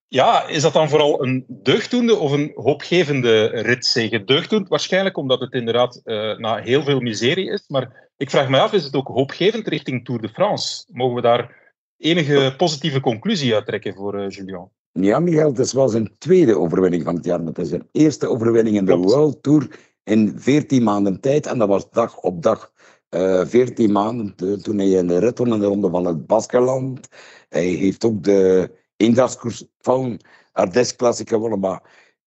Ja, 0.08 0.46
is 0.46 0.62
dat 0.62 0.72
dan 0.72 0.88
vooral 0.88 1.22
een 1.22 1.44
deugdoende 1.48 2.16
of 2.16 2.32
een 2.32 2.52
hoopgevende 2.54 3.46
ritzege? 3.46 4.24
Deugdoend 4.24 4.68
waarschijnlijk, 4.68 5.16
omdat 5.16 5.40
het 5.40 5.52
inderdaad 5.52 6.00
na 6.38 6.56
heel 6.56 6.82
veel 6.82 7.00
miserie 7.00 7.50
is. 7.50 7.64
Maar 7.68 8.10
ik 8.16 8.30
vraag 8.30 8.48
me 8.48 8.60
af, 8.60 8.72
is 8.72 8.84
het 8.84 8.94
ook 8.94 9.08
hoopgevend 9.08 9.68
richting 9.68 10.04
Tour 10.04 10.20
de 10.20 10.28
France? 10.28 10.84
Mogen 10.92 11.14
we 11.14 11.20
daar 11.20 11.61
enige 12.02 12.54
positieve 12.56 13.00
conclusie 13.00 13.54
uit 13.54 13.66
trekken 13.66 13.94
voor 13.94 14.18
eh, 14.18 14.30
Julien? 14.30 14.70
Ja, 14.92 15.18
Michael, 15.18 15.48
het 15.48 15.58
is 15.58 15.72
wel 15.72 15.88
zijn 15.88 16.14
tweede 16.18 16.58
overwinning 16.58 17.04
van 17.04 17.14
het 17.14 17.24
jaar. 17.24 17.38
Maar 17.38 17.48
het 17.48 17.58
is 17.58 17.68
zijn 17.68 17.88
eerste 17.92 18.28
overwinning 18.28 18.76
in 18.76 18.84
de 18.84 18.92
Klopt. 18.92 19.12
World 19.12 19.42
Tour 19.42 19.78
in 20.04 20.32
14 20.36 20.82
maanden 20.82 21.20
tijd. 21.20 21.46
En 21.46 21.58
dat 21.58 21.68
was 21.68 21.90
dag 21.90 22.20
op 22.20 22.42
dag. 22.42 22.72
eh 23.08 23.46
14 23.46 23.92
maanden 23.92 24.36
toen 24.62 24.78
hij 24.78 24.90
in 24.90 25.06
de 25.06 25.18
rit 25.18 25.38
won 25.38 25.52
in 25.52 25.60
de 25.60 25.66
Ronde 25.66 25.90
van 25.90 26.06
het 26.06 26.26
Baskeland. 26.26 27.08
Hij 27.48 27.64
heeft 27.64 28.04
ook 28.04 28.22
de 28.22 28.70
eendagskoers 28.96 29.64
van 29.78 30.20
Ardèche 30.52 30.96
Classic 30.96 31.28
gewonnen. 31.28 31.58
Maar 31.58 31.82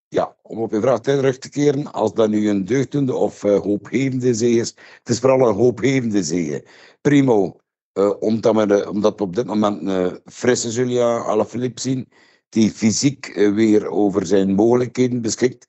ja, 0.07 0.35
om 0.41 0.59
op 0.61 0.71
je 0.71 0.79
vraag 0.79 0.99
terug 0.99 1.37
te 1.37 1.49
keren, 1.49 1.91
als 1.91 2.13
dat 2.13 2.29
nu 2.29 2.49
een 2.49 2.65
deugdende 2.65 3.15
of 3.15 3.43
eh, 3.43 3.59
hoopgevende 3.59 4.33
zege 4.33 4.59
is, 4.59 4.69
het 4.99 5.09
is 5.09 5.19
vooral 5.19 5.49
een 5.49 5.55
hoopgevende 5.55 6.23
zege. 6.23 6.65
Primo, 7.01 7.59
eh, 7.95 8.11
omdat, 8.19 8.55
we 8.55 8.89
omdat 8.89 9.17
we 9.17 9.23
op 9.23 9.35
dit 9.35 9.45
moment 9.45 9.87
een 9.87 10.19
frisse 10.25 10.69
Julia 10.69 11.17
Alaphilippe 11.17 11.81
zien, 11.81 12.09
die 12.49 12.71
fysiek 12.71 13.27
eh, 13.27 13.53
weer 13.53 13.87
over 13.87 14.25
zijn 14.25 14.55
mogelijkheden 14.55 15.21
beschikt, 15.21 15.67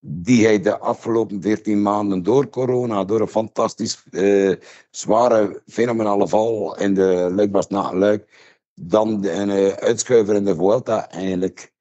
die 0.00 0.44
hij 0.44 0.60
de 0.60 0.78
afgelopen 0.78 1.42
14 1.42 1.82
maanden 1.82 2.22
door 2.22 2.48
corona, 2.48 3.04
door 3.04 3.20
een 3.20 3.28
fantastisch 3.28 4.04
eh, 4.10 4.52
zware, 4.90 5.62
fenomenale 5.66 6.28
val 6.28 6.78
in 6.78 6.94
de 6.94 7.30
Luik 7.34 7.68
na 7.68 7.94
Luik, 7.94 8.28
dan 8.74 9.24
een 9.24 9.50
eh, 9.50 9.68
uitschuiver 9.68 10.34
in 10.34 10.44
de 10.44 10.54
Vuelta 10.54 11.10
eigenlijk, 11.10 11.72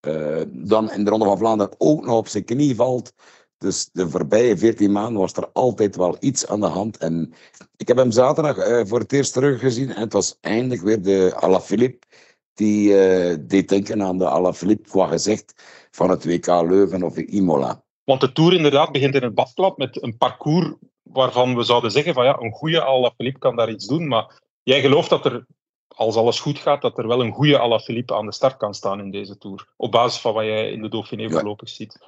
eh, 0.00 0.42
dan 0.48 0.92
in 0.92 1.04
de 1.04 1.10
Ronde 1.10 1.24
van 1.24 1.38
Vlaanderen 1.38 1.74
ook 1.78 2.04
nog 2.04 2.16
op 2.16 2.28
zijn 2.28 2.44
knie 2.44 2.74
valt. 2.74 3.14
Dus 3.58 3.88
de 3.92 4.08
voorbije 4.08 4.56
14 4.56 4.92
maanden 4.92 5.20
was 5.20 5.32
er 5.32 5.48
altijd 5.52 5.96
wel 5.96 6.16
iets 6.20 6.46
aan 6.46 6.60
de 6.60 6.66
hand. 6.66 6.96
En 6.96 7.34
ik 7.76 7.88
heb 7.88 7.96
hem 7.96 8.10
zaterdag 8.10 8.56
eh, 8.56 8.86
voor 8.86 8.98
het 8.98 9.12
eerst 9.12 9.32
teruggezien 9.32 9.90
en 9.92 10.00
het 10.00 10.12
was 10.12 10.38
eindelijk 10.40 10.82
weer 10.82 11.02
de 11.02 11.32
Alaphilippe 11.36 12.06
die 12.54 12.98
eh, 12.98 13.36
deed 13.40 13.68
denken 13.68 14.02
aan 14.02 14.18
de 14.18 14.28
Alaphilippe 14.28 14.88
qua 14.88 15.06
gezegd 15.06 15.54
van 15.90 16.10
het 16.10 16.24
WK 16.24 16.46
Leuven 16.46 17.02
of 17.02 17.16
Imola. 17.16 17.84
Want 18.04 18.20
de 18.20 18.32
Tour 18.32 18.52
inderdaad 18.52 18.92
begint 18.92 19.14
in 19.14 19.22
het 19.22 19.34
badklap 19.34 19.78
met 19.78 20.02
een 20.02 20.16
parcours 20.16 20.72
waarvan 21.02 21.56
we 21.56 21.62
zouden 21.62 21.90
zeggen 21.90 22.14
van 22.14 22.24
ja, 22.24 22.38
een 22.40 22.52
goede 22.52 22.82
Alaphilippe 22.82 23.38
kan 23.38 23.56
daar 23.56 23.70
iets 23.70 23.86
doen. 23.86 24.08
Maar 24.08 24.40
jij 24.62 24.80
gelooft 24.80 25.10
dat 25.10 25.24
er, 25.24 25.46
als 25.88 26.16
alles 26.16 26.40
goed 26.40 26.58
gaat, 26.58 26.82
dat 26.82 26.98
er 26.98 27.06
wel 27.06 27.20
een 27.20 27.32
goede 27.32 27.58
Alaphilippe 27.58 28.14
aan 28.14 28.26
de 28.26 28.32
start 28.32 28.56
kan 28.56 28.74
staan 28.74 29.00
in 29.00 29.10
deze 29.10 29.38
Tour. 29.38 29.68
Op 29.76 29.90
basis 29.90 30.20
van 30.20 30.34
wat 30.34 30.44
jij 30.44 30.70
in 30.70 30.82
de 30.82 30.88
Dauphiné 30.88 31.22
Ja. 31.22 31.30
voorlopig 31.30 31.68
ziet. 31.68 31.98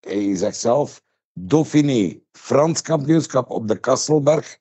Hij 0.00 0.36
zegt 0.36 0.56
zelf, 0.56 1.02
Dauphiné, 1.32 2.20
Frans 2.32 2.82
kampioenschap 2.82 3.50
op 3.50 3.68
de 3.68 3.78
Kasselberg, 3.78 4.58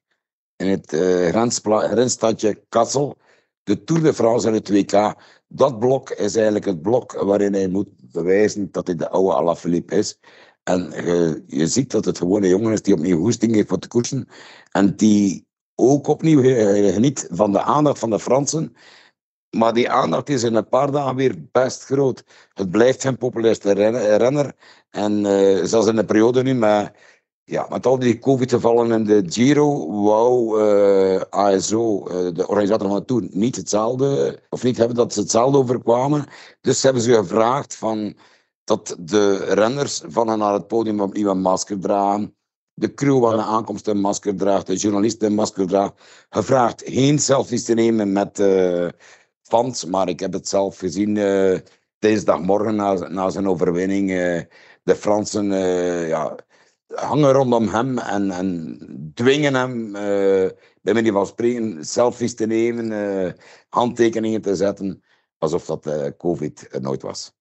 in 0.55 0.67
het 0.67 0.87
grenspla- 1.29 1.87
grensstadje 1.87 2.63
Kassel, 2.69 3.17
de 3.63 3.83
Tour 3.83 4.03
de 4.03 4.13
France 4.13 4.47
en 4.47 4.53
het 4.53 4.69
WK. 4.69 5.15
Dat 5.47 5.79
blok 5.79 6.09
is 6.09 6.35
eigenlijk 6.35 6.65
het 6.65 6.81
blok 6.81 7.11
waarin 7.11 7.53
hij 7.53 7.67
moet 7.67 7.89
bewijzen 8.11 8.71
dat 8.71 8.87
hij 8.87 8.95
de 8.95 9.09
oude 9.09 9.33
Alaphilippe 9.33 9.95
is. 9.95 10.19
En 10.63 10.91
je, 10.91 11.43
je 11.47 11.67
ziet 11.67 11.91
dat 11.91 12.05
het 12.05 12.17
gewoon 12.17 12.43
een 12.43 12.49
jongen 12.49 12.71
is 12.71 12.81
die 12.81 12.93
opnieuw 12.93 13.17
hoesting 13.17 13.55
heeft 13.55 13.67
voor 13.67 13.79
te 13.79 13.87
koersen. 13.87 14.27
En 14.71 14.95
die 14.95 15.47
ook 15.75 16.07
opnieuw 16.07 16.41
eh, 16.41 16.93
geniet 16.93 17.27
van 17.31 17.51
de 17.51 17.61
aandacht 17.61 17.99
van 17.99 18.09
de 18.09 18.19
Fransen. 18.19 18.75
Maar 19.49 19.73
die 19.73 19.89
aandacht 19.89 20.29
is 20.29 20.43
in 20.43 20.55
een 20.55 20.69
paar 20.69 20.91
dagen 20.91 21.15
weer 21.15 21.35
best 21.51 21.83
groot. 21.85 22.23
Het 22.53 22.69
blijft 22.71 23.01
zijn 23.01 23.17
populairste 23.17 23.71
ren- 23.71 24.17
renner. 24.17 24.55
En 24.89 25.25
eh, 25.25 25.63
zelfs 25.63 25.87
in 25.87 25.95
de 25.95 26.05
periode 26.05 26.43
nu 26.43 26.53
met 26.53 26.91
Ja, 27.43 27.67
met 27.69 27.85
al 27.85 27.99
die 27.99 28.19
COVID-gevallen 28.19 28.91
in 28.91 29.03
de 29.03 29.23
Giro 29.25 30.01
wou 30.03 30.61
eh, 30.61 31.21
ASO, 31.29 32.07
eh, 32.07 32.33
de 32.33 32.47
organisator 32.47 32.87
van 32.87 32.97
de 32.97 33.05
Tour, 33.05 33.27
niet 33.31 33.55
hetzelfde, 33.55 34.39
of 34.49 34.63
niet 34.63 34.77
hebben 34.77 34.95
dat 34.95 35.13
ze 35.13 35.19
hetzelfde 35.19 35.57
overkwamen. 35.57 36.25
Dus 36.61 36.83
hebben 36.83 37.01
ze 37.01 37.13
gevraagd 37.13 37.75
van, 37.75 38.17
dat 38.63 38.95
de 38.99 39.35
renners 39.37 40.01
van 40.07 40.29
en 40.29 40.37
naar 40.37 40.53
het 40.53 40.67
podium 40.67 41.01
opnieuw 41.01 41.29
een 41.29 41.41
masker 41.41 41.79
dragen. 41.79 42.35
De 42.73 42.93
crew 42.93 43.27
aan 43.27 43.37
de 43.37 43.43
aankomst 43.43 43.87
een 43.87 43.99
masker 43.99 44.35
draagt, 44.35 44.67
de 44.67 44.75
journalist 44.75 45.23
een 45.23 45.35
masker 45.35 45.67
draagt. 45.67 45.93
Gevraagd 46.29 46.83
geen 46.85 47.19
selfies 47.19 47.63
te 47.63 47.73
nemen 47.73 48.11
met 48.11 48.39
fans, 49.47 49.85
maar 49.85 50.09
ik 50.09 50.19
heb 50.19 50.33
het 50.33 50.47
zelf 50.47 50.77
gezien 50.77 51.15
uh, 51.15 51.57
dinsdagmorgen 51.99 52.75
na, 52.75 52.93
na 52.93 53.29
zijn 53.29 53.47
overwinning. 53.47 54.11
eh, 54.11 54.41
de 54.83 54.95
Fransen 54.95 55.51
eh, 55.51 56.07
ja, 56.07 56.35
hangen 56.93 57.31
rondom 57.31 57.67
hem 57.67 57.97
en, 57.97 58.31
en 58.31 59.11
dwingen 59.13 59.53
hem, 59.53 59.95
eh, 59.95 60.49
bij 60.81 60.93
manier 60.93 61.11
van 61.11 61.25
spreken, 61.25 61.85
selfies 61.85 62.35
te 62.35 62.45
nemen, 62.45 62.91
eh, 62.91 63.33
handtekeningen 63.69 64.41
te 64.41 64.55
zetten, 64.55 65.03
alsof 65.37 65.65
dat 65.65 65.85
eh, 65.85 66.07
COVID 66.17 66.77
nooit 66.81 67.01
was. 67.01 67.35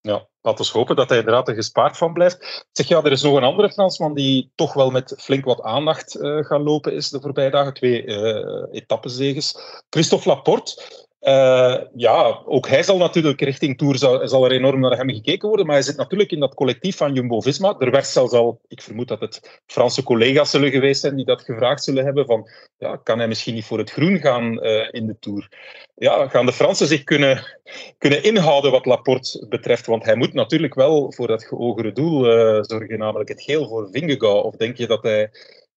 Ja, 0.00 0.28
laten 0.40 0.64
we 0.72 0.78
hopen 0.78 0.96
dat 0.96 1.08
hij 1.08 1.18
inderdaad 1.18 1.48
er 1.48 1.54
gespaard 1.54 1.96
van 1.96 2.12
blijft. 2.12 2.66
Zeg 2.72 2.88
ja, 2.88 3.02
er 3.02 3.12
is 3.12 3.22
nog 3.22 3.36
een 3.36 3.42
andere 3.42 3.70
Fransman 3.70 4.14
die 4.14 4.52
toch 4.54 4.72
wel 4.74 4.90
met 4.90 5.14
flink 5.18 5.44
wat 5.44 5.60
aandacht 5.60 6.14
eh, 6.14 6.44
gaan 6.44 6.62
lopen 6.62 6.94
is 6.94 7.10
de 7.10 7.20
voorbije 7.20 7.50
dagen. 7.50 7.74
Twee 7.74 8.04
eh 8.04 8.80
etappezeges. 8.80 9.56
Christophe 9.90 10.28
Laporte. 10.28 10.82
Eh, 11.22 11.78
ja, 11.94 12.42
ook 12.44 12.68
hij 12.68 12.82
zal 12.82 12.98
natuurlijk 12.98 13.40
richting 13.40 13.78
Tour, 13.78 13.96
zal, 13.98 14.28
zal 14.28 14.44
er 14.44 14.52
enorm 14.52 14.80
naar 14.80 14.96
hem 14.96 15.10
gekeken 15.10 15.48
worden, 15.48 15.66
maar 15.66 15.74
hij 15.74 15.84
zit 15.84 15.96
natuurlijk 15.96 16.30
in 16.30 16.40
dat 16.40 16.54
collectief 16.54 16.96
van 16.96 17.12
Jumbo-Visma. 17.12 17.74
Er 17.78 17.90
werd 17.90 18.06
zelfs 18.06 18.32
al, 18.32 18.60
ik 18.68 18.82
vermoed 18.82 19.08
dat 19.08 19.20
het 19.20 19.60
Franse 19.66 20.02
collega's 20.02 20.50
zullen 20.50 20.70
geweest 20.70 21.00
zijn 21.00 21.16
die 21.16 21.24
dat 21.24 21.42
gevraagd 21.42 21.84
zullen 21.84 22.04
hebben, 22.04 22.26
van 22.26 22.48
ja, 22.78 22.96
kan 22.96 23.18
hij 23.18 23.28
misschien 23.28 23.54
niet 23.54 23.64
voor 23.64 23.78
het 23.78 23.90
groen 23.90 24.18
gaan 24.18 24.60
eh, 24.60 24.88
in 24.90 25.06
de 25.06 25.16
Tour? 25.18 25.48
Ja, 25.94 26.28
gaan 26.28 26.46
de 26.46 26.52
Fransen 26.52 26.86
zich 26.86 27.02
kunnen, 27.02 27.60
kunnen 27.98 28.22
inhouden 28.22 28.70
wat 28.70 28.86
Laporte 28.86 29.46
betreft? 29.48 29.86
Want 29.86 30.04
hij 30.04 30.16
moet 30.16 30.32
natuurlijk 30.32 30.74
wel 30.74 31.12
voor 31.12 31.26
dat 31.26 31.44
geogere 31.44 31.92
doel 31.92 32.26
eh, 32.26 32.62
zorgen, 32.62 32.98
namelijk 32.98 33.28
het 33.28 33.42
geel 33.42 33.68
voor 33.68 33.88
Vingegaard. 33.90 34.44
Of 34.44 34.56
denk 34.56 34.76
je 34.76 34.86
dat 34.86 35.02
hij, 35.02 35.30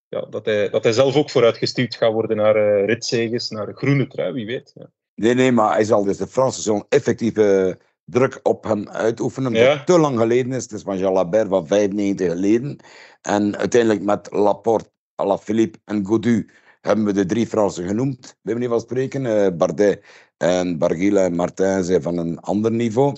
ja, 0.08 0.22
dat 0.22 0.46
hij, 0.46 0.70
dat 0.70 0.84
hij 0.84 0.94
zelf 0.94 1.16
ook 1.16 1.30
vooruitgestuurd 1.30 1.96
gaat 1.96 2.14
worden 2.14 2.38
naar 2.38 2.58
uh, 2.58 2.86
ritzeges, 2.86 3.50
naar 3.50 3.74
groene 3.74 4.08
trui, 4.08 4.34
wie 4.34 4.46
weet? 4.46 4.72
Ja. 4.76 4.90
Nee, 5.16 5.34
nee, 5.34 5.52
maar 5.52 5.74
hij 5.74 5.84
zal 5.84 6.04
dus 6.04 6.18
de 6.18 6.28
Fransen 6.28 6.64
zo'n 6.64 6.86
effectieve 6.90 7.78
druk 8.06 8.40
op 8.44 8.64
hem 8.64 8.90
uitoefenen. 8.90 9.54
Ja. 9.54 9.76
Dat 9.76 9.86
te 9.86 10.00
lang 10.00 10.20
geleden 10.20 10.52
is. 10.52 10.64
Het 10.64 10.72
is 10.72 10.82
van 10.82 10.98
Jean 10.98 11.14
Labert 11.14 11.48
van 11.48 11.68
95 11.68 12.28
geleden. 12.28 12.78
En 13.22 13.58
uiteindelijk 13.58 14.04
met 14.04 14.32
Laporte, 14.32 14.92
Alaphilippe 15.16 15.80
en 15.86 16.06
Godu 16.06 16.50
hebben 16.82 17.06
we 17.06 17.14
de 17.14 17.26
drie 17.26 17.48
Fransen 17.48 17.88
genoemd, 17.88 18.38
bij 18.42 18.54
manier 18.54 18.70
van 18.70 18.80
spreken. 18.80 19.26
Eh, 19.26 19.58
Bardet 19.58 20.06
en 20.38 20.78
Barguil 20.78 21.18
en 21.18 21.36
Martin 21.36 21.84
zijn 21.84 22.02
van 22.02 22.18
een 22.18 22.40
ander 22.40 22.72
niveau. 22.72 23.18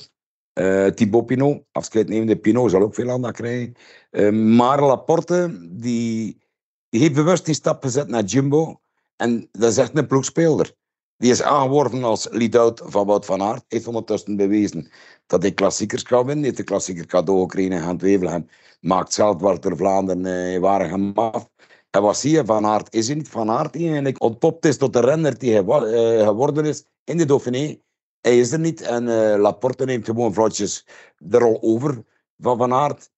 Eh 0.54 0.86
Thibaut 0.86 1.26
Pinot, 1.26 1.64
afscheid 1.72 2.10
nemende 2.10 2.38
Pinot, 2.38 2.72
zal 2.72 2.82
ook 2.82 2.94
veel 2.94 3.10
aandacht 3.10 3.36
krijgen. 3.36 3.74
Eh, 4.10 4.32
maar 4.32 4.82
Laporte, 4.82 5.68
die, 5.72 6.42
die 6.90 7.02
heeft 7.02 7.14
bewust 7.14 7.46
die 7.46 7.56
stap 7.56 7.84
gezet 7.84 8.08
naar 8.08 8.24
Jumbo. 8.24 8.80
En 9.16 9.50
dat 9.52 9.72
is 9.72 9.78
echt 9.78 9.98
een 9.98 10.08
ploegspeler. 10.08 10.76
Die 11.18 11.32
is 11.32 11.42
aangeworven 11.42 12.04
als 12.04 12.28
lead-out 12.32 12.82
van 12.86 13.06
Wout 13.06 13.26
van 13.26 13.42
Aert. 13.42 13.66
Heeft 13.68 13.88
ondertussen 13.88 14.36
bewezen 14.36 14.92
dat 15.28 15.42
hij 15.42 15.52
klassiekers 15.52 16.04
kan 16.04 16.26
winnen. 16.26 16.44
Heeft 16.44 16.58
de 16.58 16.64
klassieker 16.64 17.06
cadeau 17.06 17.42
gekregen 17.42 17.72
in 17.72 17.82
Gent-Wevelgem. 17.82 18.48
Maakt 18.80 19.14
zelf 19.14 19.38
door 19.38 19.78
Vlaanderen 19.78 20.26
eh, 20.26 20.60
waren 20.60 21.14
af. 21.14 21.50
En 21.90 22.02
wat 22.02 22.18
zie? 22.18 22.44
Van 22.44 22.66
Aert 22.66 22.94
is 22.94 23.08
niet. 23.08 23.30
Van 23.30 23.50
Aert 23.50 23.74
die 23.74 23.86
eigenlijk 23.86 24.22
ontpopt 24.22 24.66
is 24.66 24.78
tot 24.78 24.94
de 24.94 25.00
renner 25.00 25.38
die 25.38 25.54
hij 25.54 25.64
eh, 25.64 26.28
geworden 26.28 26.66
is 26.66 26.86
in 27.04 27.18
de 27.18 27.26
Dauphiné. 27.26 27.82
Hij 28.22 28.40
is 28.40 28.52
er 28.52 28.60
niet. 28.60 28.82
En 28.82 29.08
eh, 29.08 29.40
Laporte 29.40 29.86
neemt 29.86 30.06
gewoon 30.06 30.34
vlotjes 30.34 30.86
de 31.18 31.38
rol 31.38 31.62
over 31.62 32.04
van 32.38 32.58
Van 32.58 32.74
Aert. 32.74 33.12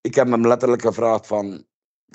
Ik 0.00 0.14
heb 0.14 0.28
hem 0.28 0.46
letterlijk 0.46 0.82
gevraagd 0.82 1.26
van... 1.26 1.66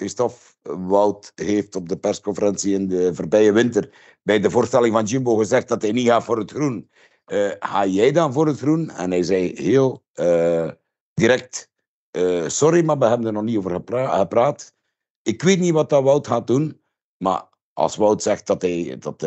Christophe 0.02 0.38
Wout 0.62 1.32
heeft 1.36 1.76
op 1.76 1.90
de 1.90 1.98
persconferentie 1.98 2.74
in 2.74 2.88
de 2.88 3.16
voorbije 3.16 3.52
winter 3.52 3.90
bij 4.24 4.40
de 4.40 4.50
voorstelling 4.50 4.94
van 4.94 5.06
Jumbo 5.06 5.36
gezegd 5.36 5.68
dat 5.68 5.82
hij 5.82 5.92
niet 5.92 6.08
gaat 6.08 6.24
voor 6.24 6.38
het 6.38 6.52
groen. 6.52 6.90
Eh, 7.26 7.52
ga 7.60 7.86
jij 7.86 8.12
dan 8.12 8.34
voor 8.34 8.48
het 8.48 8.60
groen? 8.60 8.90
En 8.90 9.12
hij 9.12 9.24
zei 9.24 9.52
heel 9.56 10.04
eh, 10.14 10.70
direct: 11.14 11.70
eh, 12.12 12.48
Sorry, 12.48 12.86
maar 12.86 12.98
we 12.98 13.06
hebben 13.06 13.28
er 13.28 13.34
nog 13.34 13.44
niet 13.44 13.58
over 13.58 13.72
gepra- 13.72 14.18
gepraat. 14.18 14.76
Ik 15.22 15.42
weet 15.42 15.60
niet 15.60 15.74
wat 15.74 15.90
dat 15.90 16.04
Wout 16.04 16.28
gaat 16.28 16.48
doen, 16.48 16.82
maar 17.18 17.44
als 17.74 17.96
Wout 17.96 18.22
zegt 18.22 18.48
dat 18.48 18.62
hij 18.62 18.98
dat, 19.00 19.22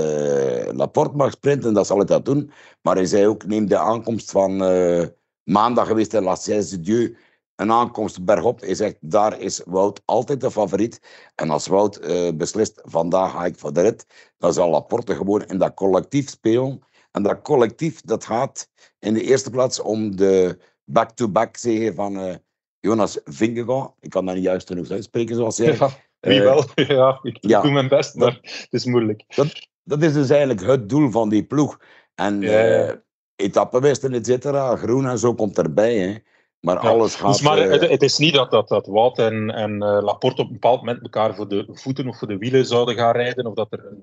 Laporte 0.74 1.16
mag 1.16 1.30
sprinten, 1.30 1.74
dan 1.74 1.84
zal 1.84 1.96
hij 1.96 2.06
dat 2.06 2.24
doen. 2.24 2.50
Maar 2.82 2.94
hij 2.94 3.06
zei 3.06 3.26
ook: 3.26 3.46
Neem 3.46 3.68
de 3.68 3.78
aankomst 3.78 4.30
van 4.30 4.56
maandag 5.42 5.86
geweest 5.86 6.14
in 6.14 6.22
La 6.22 6.34
de 6.34 6.80
Dieu. 6.80 7.16
Een 7.56 7.72
aankomst 7.72 8.24
bergop. 8.24 8.60
Hij 8.60 8.74
zegt, 8.74 8.96
daar 9.00 9.40
is 9.40 9.62
Wout 9.64 10.02
altijd 10.04 10.40
de 10.40 10.50
favoriet. 10.50 11.00
En 11.34 11.50
als 11.50 11.66
Wout 11.66 11.96
eh, 11.96 12.32
beslist, 12.34 12.80
vandaag 12.84 13.32
ga 13.32 13.44
ik 13.44 13.58
voor 13.58 13.72
de 13.72 13.80
rit, 13.80 14.06
dan 14.38 14.52
zal 14.52 14.70
Laporte 14.70 15.14
gewoon 15.14 15.44
in 15.44 15.58
dat 15.58 15.74
collectief 15.74 16.28
spelen. 16.28 16.80
En 17.10 17.22
dat 17.22 17.42
collectief, 17.42 18.00
dat 18.00 18.24
gaat 18.24 18.68
in 18.98 19.14
de 19.14 19.22
eerste 19.22 19.50
plaats 19.50 19.80
om 19.80 20.16
de 20.16 20.58
back-to-back 20.84 21.56
zege 21.56 21.94
van 21.94 22.18
eh, 22.18 22.34
Jonas 22.80 23.20
Vingegaard. 23.24 23.90
Ik 24.00 24.10
kan 24.10 24.26
dat 24.26 24.34
niet 24.34 24.44
juist 24.44 24.66
genoeg 24.68 24.90
uitspreken, 24.90 25.36
zoals 25.36 25.56
jij. 25.56 25.76
Ja, 26.24 26.30
wie 26.30 26.42
Eh, 26.42 26.44
wel? 26.44 26.64
Ja, 26.96 27.18
ik 27.22 27.36
ja. 27.40 27.60
doe 27.62 27.70
mijn 27.72 27.88
best, 27.88 28.14
maar 28.14 28.38
het 28.42 28.68
is 28.70 28.84
moeilijk. 28.84 29.24
Dat 29.84 30.02
is 30.02 30.12
dus 30.12 30.30
eigenlijk 30.30 30.60
het 30.66 30.88
doel 30.88 31.10
van 31.10 31.28
die 31.28 31.44
ploeg. 31.44 31.80
En 32.14 32.40
Ja, 32.40 32.60
ja. 32.60 33.02
etappenwisten, 33.36 34.12
et 34.12 34.26
cetera, 34.26 34.76
groen 34.76 35.06
en 35.06 35.18
zo 35.18 35.34
komt 35.34 35.58
erbij. 35.58 35.98
Hè. 35.98 36.16
Maar 36.64 36.82
Ja, 36.82 36.90
alles 36.90 37.14
gaat... 37.14 37.32
Dus 37.32 37.42
maar 37.42 37.58
eh, 37.58 37.70
het, 37.70 37.90
het 37.90 38.02
is 38.02 38.18
niet 38.18 38.34
dat, 38.34 38.50
dat, 38.50 38.68
dat 38.68 38.86
Wout 38.86 39.18
en, 39.18 39.50
en 39.50 39.82
eh, 39.82 40.02
Laporte 40.02 40.42
op 40.42 40.46
een 40.46 40.52
bepaald 40.52 40.78
moment 40.80 41.02
elkaar 41.02 41.34
voor 41.34 41.48
de 41.48 41.66
voeten 41.72 42.08
of 42.08 42.18
voor 42.18 42.28
de 42.28 42.38
wielen 42.38 42.66
zouden 42.66 42.94
gaan 42.94 43.12
rijden. 43.12 43.46
Of 43.46 43.54
dat 43.54 43.72
er 43.72 43.96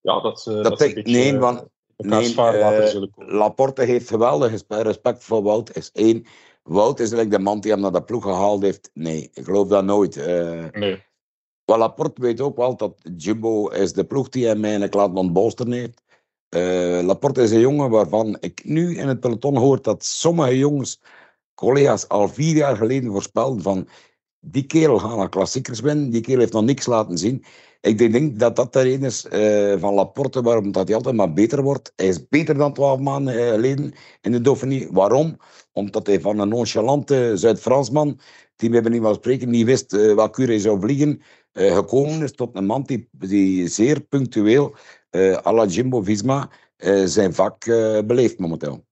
ja, 0.00 0.20
dat 0.20 0.40
ze, 0.40 0.60
dat 0.60 0.78
ze 0.78 0.92
beetje 0.94 1.12
nee, 1.12 1.38
want- 1.38 1.64
nee, 1.96 2.34
eh. 2.34 3.02
Laporte 3.16 3.82
heeft 3.82 4.08
geweldig 4.08 4.62
respect 4.68 5.24
voor 5.24 5.42
Wout. 5.42 5.76
Is 5.76 5.90
één. 5.92 6.26
Wout 6.62 7.00
is 7.00 7.12
eigenlijk 7.12 7.36
de 7.36 7.42
man 7.42 7.60
die 7.60 7.70
hem 7.70 7.80
naar 7.80 7.92
de 7.92 8.02
ploeg 8.02 8.22
gehaald 8.22 8.62
heeft. 8.62 8.90
Nee, 8.94 9.30
ik 9.32 9.44
geloof 9.44 9.68
dat 9.68 9.84
nooit. 9.84 10.16
Eh 10.16 10.64
Nee. 10.72 11.02
maar 11.64 11.78
Laporte 11.78 12.20
weet 12.20 12.40
ook 12.40 12.56
wel 12.56 12.76
dat 12.76 12.94
Jumbo 13.16 13.68
is 13.68 13.92
de 13.92 14.04
ploeg 14.04 14.28
die 14.28 14.46
hem 14.46 14.62
eigenlijk 14.64 14.94
laten 14.94 15.16
ontbolsteren 15.16 15.72
heeft. 15.72 16.02
Eh, 16.48 17.00
Laporte 17.02 17.42
is 17.42 17.50
een 17.50 17.60
jongen 17.60 17.90
waarvan 17.90 18.36
ik 18.40 18.64
nu 18.64 18.96
in 18.96 19.08
het 19.08 19.20
peloton 19.20 19.56
hoor 19.56 19.82
dat 19.82 20.04
sommige 20.04 20.58
jongens, 20.58 21.00
collega's, 21.60 22.08
al 22.08 22.28
vier 22.28 22.56
jaar 22.56 22.76
geleden 22.76 23.10
voorspelden 23.10 23.62
van 23.62 23.88
die 24.40 24.66
kerel 24.66 24.98
gaat 24.98 25.16
naar 25.16 25.28
klassiekers 25.28 25.80
winnen, 25.80 26.10
die 26.10 26.20
kerel 26.20 26.40
heeft 26.40 26.52
nog 26.52 26.64
niks 26.64 26.86
laten 26.86 27.18
zien. 27.18 27.44
Ik 27.80 27.98
denk 27.98 28.38
dat 28.38 28.56
dat 28.56 28.72
de 28.72 28.80
reden 28.80 29.04
is 29.04 29.26
eh, 29.26 29.74
van 29.78 29.94
Laporte 29.94 30.42
waarom 30.42 30.72
dat 30.72 30.86
hij 30.86 30.96
altijd 30.96 31.14
maar 31.16 31.32
beter 31.32 31.62
wordt. 31.62 31.92
Hij 31.96 32.08
is 32.08 32.28
beter 32.28 32.54
dan 32.56 32.72
twaalf 32.72 33.00
maanden 33.00 33.34
eh, 33.34 33.48
geleden 33.48 33.92
in 34.20 34.32
de 34.32 34.40
Dauphiné. 34.40 34.88
Waarom? 34.90 35.36
Omdat 35.72 36.06
hij 36.06 36.20
van 36.20 36.38
een 36.38 36.48
nonchalante 36.48 37.32
Zuid-Fransman, 37.34 38.20
die 38.56 38.70
we 38.70 38.88
niet 38.88 39.00
wel 39.00 39.14
spreken, 39.14 39.50
niet 39.50 39.66
wist 39.66 39.92
eh 39.92 40.14
welke 40.14 40.42
uur 40.42 40.48
hij 40.48 40.58
zou 40.58 40.80
vliegen, 40.80 41.22
gekomen 41.52 42.22
is 42.22 42.32
tot 42.32 42.56
een 42.56 42.66
man 42.66 42.86
die, 43.10 43.68
zeer 43.68 44.00
punctueel, 44.00 44.74
à 45.46 45.52
la 45.52 45.66
Jimbo 45.66 46.02
Visma, 46.02 46.50
zijn 47.04 47.34
vak 47.34 47.64
beleeft 48.06 48.38
momenteel. 48.38 48.84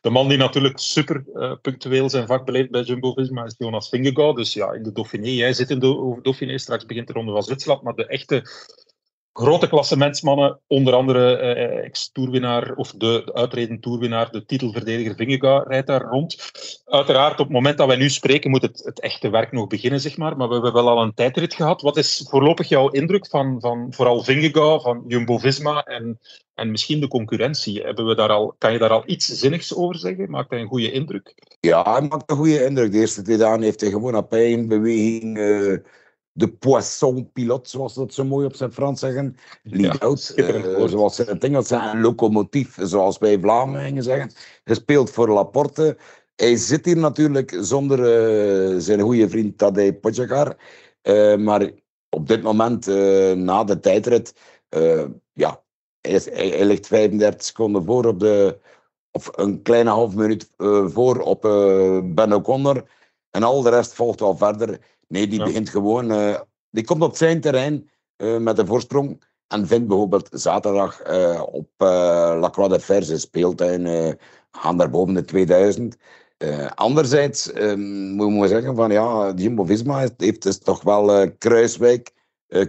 De 0.00 0.10
man 0.10 0.28
die 0.28 0.38
natuurlijk 0.38 0.78
super 0.78 1.24
eh, 1.34 1.52
punctueel 1.62 2.10
zijn 2.10 2.26
vak 2.26 2.44
beleeft 2.44 2.70
bij 2.70 2.82
Jumbo-Visma 2.82 3.44
is 3.44 3.54
Jonas 3.58 3.88
Vingegaard. 3.88 4.36
Dus 4.36 4.52
ja, 4.52 4.72
in 4.72 4.82
de 4.82 4.92
Dauphiné. 4.92 5.28
Jij 5.28 5.52
zit 5.52 5.70
in 5.70 5.78
de 5.78 6.18
Dauphiné, 6.22 6.58
straks 6.58 6.86
begint 6.86 7.06
de 7.06 7.12
Ronde 7.12 7.32
van 7.32 7.42
Zwitserland. 7.42 7.82
Maar 7.82 7.94
de 7.94 8.06
echte 8.06 8.44
grote 9.40 9.68
klassementsmannen, 9.68 10.58
onder 10.66 10.94
andere 10.94 11.36
eh, 11.36 11.84
ex-toerwinnaar 11.84 12.74
of 12.74 12.90
de, 12.90 13.22
de 13.24 13.34
uitredend 13.34 13.82
toerwinnaar, 13.82 14.30
de 14.30 14.44
titelverdediger 14.44 15.14
Vingegaard, 15.14 15.68
rijdt 15.68 15.86
daar 15.86 16.02
rond. 16.02 16.50
Uiteraard, 16.84 17.32
op 17.32 17.38
het 17.46 17.54
moment 17.54 17.78
dat 17.78 17.86
wij 17.86 17.96
nu 17.96 18.08
spreken, 18.08 18.50
moet 18.50 18.62
het, 18.62 18.82
het 18.84 19.00
echte 19.00 19.30
werk 19.30 19.52
nog 19.52 19.66
beginnen, 19.66 20.00
zeg 20.00 20.16
maar. 20.16 20.36
Maar 20.36 20.48
we 20.48 20.54
hebben 20.54 20.72
wel 20.72 20.88
al 20.88 21.02
een 21.02 21.14
tijdrit 21.14 21.54
gehad. 21.54 21.82
Wat 21.82 21.96
is 21.96 22.26
voorlopig 22.28 22.68
jouw 22.68 22.88
indruk 22.88 23.26
van, 23.26 23.60
van 23.60 23.86
vooral 23.90 24.22
Vingegaard, 24.22 24.82
van 24.82 25.04
Jumbo-Visma 25.06 25.82
en, 25.82 26.18
en 26.54 26.70
misschien 26.70 27.00
de 27.00 27.08
concurrentie? 27.08 27.82
Hebben 27.82 28.06
we 28.06 28.14
daar 28.14 28.30
al, 28.30 28.54
kan 28.58 28.72
je 28.72 28.78
daar 28.78 28.90
al 28.90 29.02
iets 29.06 29.26
zinnigs 29.26 29.74
over 29.74 29.98
zeggen? 29.98 30.30
Maakt 30.30 30.50
hij 30.50 30.60
een 30.60 30.68
goede 30.68 30.92
indruk? 30.92 31.34
Ja, 31.60 31.92
hij 31.92 32.08
maakt 32.08 32.30
een 32.30 32.36
goede 32.36 32.64
indruk. 32.64 32.92
De 32.92 32.98
eerste 32.98 33.22
twee 33.22 33.36
dagen 33.36 33.62
heeft 33.62 33.80
hij 33.80 33.90
gewoon 33.90 34.16
op 34.16 34.30
beweging 34.30 35.38
eh, 35.38 35.76
de 36.40 36.48
poisson 36.48 37.30
pilote, 37.32 37.70
zoals 37.70 37.92
ze 37.92 37.98
dat 37.98 38.14
zo 38.14 38.24
mooi 38.24 38.46
op 38.46 38.54
zijn 38.54 38.72
Frans 38.72 39.00
zeggen. 39.00 39.36
Lead 39.62 40.00
out, 40.00 40.20
schitterend 40.20 40.64
eh, 40.64 40.86
zoals 40.88 41.14
ze 41.16 41.22
in 41.24 41.28
het 41.34 41.44
Engels 41.44 41.68
zeggen, 41.68 41.90
een 41.90 42.00
locomotief, 42.00 42.76
zoals 42.80 43.18
wij 43.18 43.38
Vlamingen 43.40 44.02
zeggen. 44.02 44.30
Gespeeld 44.64 45.10
voor 45.10 45.28
Laporte. 45.28 45.96
hij 46.36 46.56
zit 46.56 46.84
hier 46.84 46.96
natuurlijk 46.96 47.56
zonder 47.60 47.98
eh, 47.98 48.76
zijn 48.78 49.00
goede 49.00 49.28
vriend 49.28 49.58
Tadej 49.58 49.92
Pogacar. 49.94 50.56
Eh, 51.02 51.36
maar 51.36 51.70
op 52.08 52.28
dit 52.28 52.42
moment, 52.42 52.86
na 53.36 53.64
de 53.64 53.80
tijdrit, 53.80 54.34
ja, 55.32 55.62
hij, 56.00 56.12
is- 56.12 56.24
hij, 56.30 56.48
hij 56.48 56.64
ligt 56.64 56.86
35 56.86 57.44
seconden 57.44 57.84
voor 57.84 58.04
op 58.06 58.20
de, 58.20 58.58
of 59.10 59.30
een 59.36 59.62
kleine 59.62 59.90
half 59.90 60.14
minuut 60.14 60.48
voor 60.86 61.18
op 61.20 61.40
Ben 62.14 62.32
O'Connor. 62.32 62.84
En 63.30 63.42
al 63.42 63.62
de 63.62 63.70
rest 63.70 63.92
volgt 63.94 64.20
wel 64.20 64.36
verder. 64.36 64.78
Nee, 65.10 65.26
die 65.28 65.38
Ja. 65.38 65.44
begint 65.44 65.68
gewoon. 65.68 66.10
eh, 66.10 66.40
die 66.70 66.84
komt 66.84 67.02
op 67.02 67.16
zijn 67.16 67.40
terrein 67.40 67.90
eh, 68.16 68.36
met 68.36 68.58
een 68.58 68.66
voorsprong. 68.66 69.22
En 69.46 69.66
vindt 69.66 69.88
bijvoorbeeld 69.88 70.28
zaterdag 70.32 71.00
eh, 71.00 71.42
op 71.52 71.70
La 71.78 72.50
Croix 72.50 72.72
de 72.74 72.80
Fer 72.80 73.02
zijn 73.02 73.20
speeltuin. 73.20 74.18
gaan 74.50 74.76
daar 74.76 74.90
boven 74.90 75.14
de 75.14 75.24
2000. 75.24 75.96
Eh, 76.36 76.66
anderzijds 76.74 77.52
eh, 77.52 77.74
moet 77.74 78.42
je 78.42 78.48
zeggen 78.48 78.76
van 78.76 78.90
ja, 78.90 79.32
Jumbo 79.36 79.64
Visma 79.64 79.98
heeft, 79.98 80.42
dus 80.42 80.58
toch 80.58 80.82
wel 80.82 81.30
Kruiswijk 81.38 82.12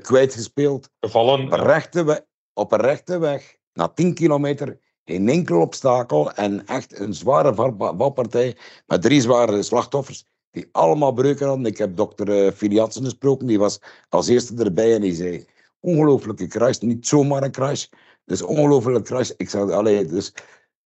kwijtgespeeld. 0.02 0.90
Gevallen. 1.00 1.46
Op 1.46 1.52
een, 1.52 1.64
rechte 1.64 2.04
weg, 2.04 2.22
op 2.54 2.72
een 2.72 2.80
rechte 2.82 3.18
weg, 3.20 3.56
na 3.74 3.88
10 3.88 4.14
kilometer, 4.14 4.80
geen 5.06 5.30
enkel 5.30 5.62
obstakel 5.62 6.32
en 6.32 6.66
echt 6.68 7.00
een 7.00 7.14
zware 7.14 7.54
val- 7.54 7.94
valpartij 7.98 8.58
met 8.86 9.02
drie 9.02 9.22
zware 9.22 9.64
slachtoffers 9.64 10.26
die 10.52 10.70
allemaal 10.72 11.12
breuken 11.14 11.48
hadden. 11.48 11.66
Ik 11.66 11.78
heb 11.78 11.96
dokter 11.96 12.52
Filiatsen 12.52 13.04
gesproken, 13.04 13.48
die 13.48 13.60
was 13.60 13.80
als 14.10 14.28
eerste 14.28 14.64
erbij 14.64 14.96
en 14.96 15.02
die 15.02 15.14
zei 15.16 15.46
ongelooflijke 15.80 16.48
crash, 16.48 16.78
niet 16.80 17.08
zomaar 17.08 17.44
een 17.44 17.52
crash, 17.52 17.86
dus 18.26 18.42
ongelooflijke 18.42 19.02
crash. 19.02 19.30
Ik 19.38 19.50
zei, 19.50 19.72
allee, 19.72 20.06
dus 20.06 20.34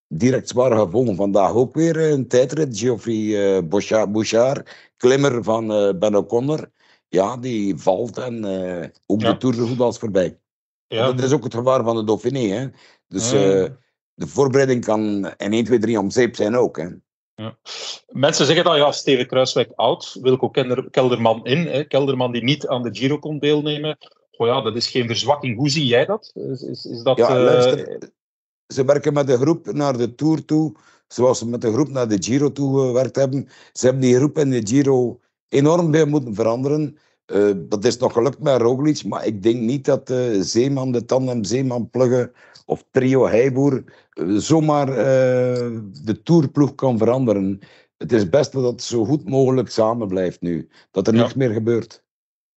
direct 0.07 0.49
zware 0.49 0.75
gevolgen. 0.79 1.15
Vandaag 1.15 1.53
ook 1.53 1.73
weer 1.75 1.97
eh, 1.99 2.09
een 2.09 2.27
tijdrit, 2.27 2.79
Geoffrey 2.79 3.55
eh, 3.57 3.63
Bouchard, 4.11 4.69
klimmer 4.97 5.43
van 5.43 5.71
eh 5.71 5.93
Ben 5.99 6.15
O'Connor. 6.15 6.71
Ja, 7.07 7.37
die 7.37 7.77
valt 7.77 8.17
en 8.17 8.45
eh, 8.45 8.89
ook 9.05 9.21
Ja. 9.21 9.31
de 9.31 9.37
Tour 9.37 9.55
zo 9.55 9.65
goed 9.65 9.79
als 9.79 9.97
voorbij. 9.99 10.39
ja. 10.87 11.11
Dat 11.11 11.19
is 11.25 11.31
ook 11.31 11.43
het 11.43 11.53
gevaar 11.53 11.83
van 11.83 11.95
de 11.95 12.03
Dauphiné. 12.03 12.39
Hè. 12.47 12.67
Dus 13.07 13.31
eh, 13.31 13.69
de 14.13 14.27
voorbereiding 14.27 14.85
kan 14.85 15.33
in 15.37 15.53
1, 15.53 15.63
2, 15.63 15.79
3 15.79 15.99
om 15.99 16.09
zeep 16.09 16.35
zijn 16.35 16.55
ook. 16.55 16.77
Hè. 16.77 16.87
Mensen 18.09 18.45
zeggen 18.45 18.63
dan, 18.63 18.77
ja, 18.77 18.91
Steven 18.91 19.27
Kruiswijk 19.27 19.71
oud, 19.75 20.17
Wilco 20.21 20.49
Kelder- 20.49 20.89
Kelderman 20.89 21.45
in. 21.45 21.67
Hè. 21.67 21.83
Kelderman 21.83 22.31
die 22.31 22.43
niet 22.43 22.67
aan 22.67 22.83
de 22.83 22.95
Giro 22.95 23.19
kon 23.19 23.39
deelnemen. 23.39 23.97
Oh 24.37 24.47
ja, 24.47 24.61
dat 24.61 24.75
is 24.75 24.87
geen 24.89 25.07
verzwakking. 25.07 25.57
Hoe 25.57 25.69
zie 25.69 25.85
jij 25.85 26.05
dat? 26.05 26.31
Is, 26.33 26.61
is, 26.61 26.85
is 26.85 27.03
dat 27.03 27.17
Ja, 27.17 27.27
eh, 27.27 27.43
luister, 27.43 28.09
ze 28.67 28.85
werken 28.85 29.13
met 29.13 29.27
de 29.27 29.37
groep 29.37 29.71
naar 29.71 29.97
de 29.97 30.15
Tour 30.15 30.45
toe, 30.45 30.75
zoals 31.07 31.37
ze 31.39 31.47
met 31.47 31.61
de 31.61 31.73
groep 31.73 31.89
naar 31.89 32.07
de 32.07 32.23
Giro 32.23 32.51
toe 32.51 32.79
gewerkt 32.87 33.15
hebben. 33.15 33.47
Ze 33.73 33.85
hebben 33.85 34.03
die 34.03 34.15
groep 34.15 34.37
in 34.37 34.49
de 34.49 34.61
Giro 34.67 35.19
enorm 35.49 35.91
bij 35.91 36.05
moeten 36.05 36.35
veranderen. 36.35 36.97
Eh, 37.25 37.51
dat 37.55 37.85
is 37.85 37.97
nog 37.97 38.13
gelukt 38.13 38.39
met 38.39 38.61
Roglic, 38.61 39.03
maar 39.05 39.25
ik 39.25 39.43
denk 39.43 39.59
niet 39.59 39.85
dat 39.85 40.09
eh, 40.09 40.17
Zeeman, 40.39 40.91
de 40.91 41.05
tandem 41.05 41.43
Zeeman 41.43 41.89
pluggen 41.89 42.31
of 42.65 42.85
trio 42.91 43.27
Heiboer 43.27 43.83
eh, 44.09 44.25
zomaar 44.27 44.85
de 46.05 46.21
Tourploeg 46.23 46.75
kan 46.75 46.97
veranderen. 46.97 47.59
Het 47.97 48.11
is 48.11 48.29
best 48.29 48.51
dat 48.51 48.63
het 48.63 48.81
zo 48.83 49.05
goed 49.05 49.29
mogelijk 49.29 49.69
samen 49.69 50.07
blijft 50.07 50.41
nu. 50.41 50.69
Dat 50.91 51.07
er 51.07 51.13
Ja. 51.13 51.21
niks 51.21 51.33
meer 51.33 51.49
gebeurt. 51.49 52.03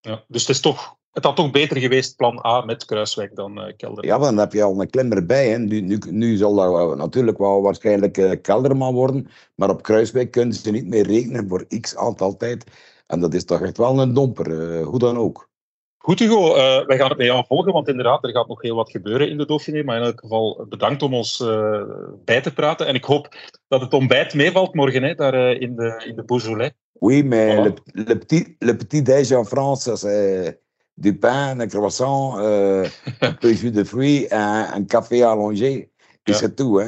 ja. 0.01 0.25
Dus 0.29 0.41
het, 0.47 0.51
is 0.51 0.61
toch, 0.61 0.97
het 1.13 1.25
had 1.25 1.37
toch 1.37 1.51
beter 1.51 1.77
geweest, 1.77 2.17
plan 2.17 2.45
A 2.47 2.61
met 2.65 2.85
Kruiswijk 2.85 3.37
dan 3.37 3.73
Kelderman. 3.77 4.05
Ja, 4.05 4.19
dan 4.19 4.39
heb 4.39 4.53
je 4.53 4.63
al 4.63 4.81
een 4.81 4.91
klimmer 4.91 5.27
bij. 5.27 5.49
Hè. 5.49 5.59
Nu, 5.59 5.81
nu, 5.81 5.99
nu 6.11 6.37
zal 6.37 6.55
dat 6.55 6.97
natuurlijk 6.97 7.39
wel 7.39 7.63
waarschijnlijk 7.63 8.39
Kelderman 8.43 8.95
worden. 8.95 9.29
Maar 9.55 9.71
op 9.71 9.83
Kruiswijk 9.83 10.31
kunnen 10.31 10.55
ze 10.55 10.71
niet 10.71 10.87
meer 10.87 11.07
rekenen 11.07 11.49
voor 11.49 11.67
x 11.81 11.97
aantal 11.97 12.37
tijd. 12.37 12.65
En 13.09 13.21
dat 13.21 13.35
is 13.35 13.45
toch 13.45 13.61
echt 13.61 13.77
wel 13.77 14.01
een 14.01 14.15
domper, 14.15 14.61
eh, 14.61 14.87
hoe 14.87 14.99
dan 14.99 15.17
ook. 15.17 15.49
Goed 15.97 16.19
Hugo, 16.19 16.55
eh, 16.55 16.87
wij 16.87 16.97
gaan 16.97 17.09
het 17.09 17.19
met 17.19 17.27
jou 17.27 17.45
volgen, 17.47 17.73
want 17.73 17.89
inderdaad, 17.89 18.25
er 18.25 18.31
gaat 18.31 18.49
nog 18.49 18.63
heel 18.63 18.75
wat 18.75 18.91
gebeuren 18.91 19.31
in 19.31 19.39
de 19.39 19.47
Dauphiné. 19.47 19.83
Maar 19.83 19.97
in 19.97 20.03
elk 20.03 20.21
geval 20.21 20.67
bedankt 20.69 21.03
om 21.03 21.15
ons 21.15 21.41
eh, 21.41 21.83
bij 22.25 22.41
te 22.41 22.53
praten. 22.53 22.87
En 22.87 22.95
ik 22.95 23.05
hoop 23.05 23.35
dat 23.69 23.81
het 23.81 23.93
ontbijt 23.95 24.35
meevalt 24.35 24.75
morgen 24.75 25.03
hè, 25.03 25.15
daar 25.15 25.35
in 25.35 25.77
de, 25.77 26.05
in 26.07 26.17
de 26.17 26.25
Beaujolais. 26.25 26.71
Oui, 27.01 27.23
mais 27.25 27.55
Voilà. 27.55 27.63
le, 27.63 28.05
le 28.05 28.19
petit, 28.19 28.57
le 28.59 28.77
petit 28.77 29.03
déj 29.03 29.33
en 29.33 29.45
France, 29.45 29.97
c'est 29.97 30.61
du 30.95 31.19
pain, 31.19 31.61
un 31.61 31.69
croissant, 31.69 32.39
euh, 32.39 32.89
un 33.21 33.33
peu 33.33 33.53
jus 33.55 33.73
de 33.73 33.85
fruits, 33.85 34.27
un, 34.33 34.67
un 34.75 34.85
café 34.87 35.23
allongé. 35.23 35.89
Ja. 36.23 36.35
Is 36.35 36.41
het 36.41 36.57
toe, 36.57 36.83
hè. 36.83 36.87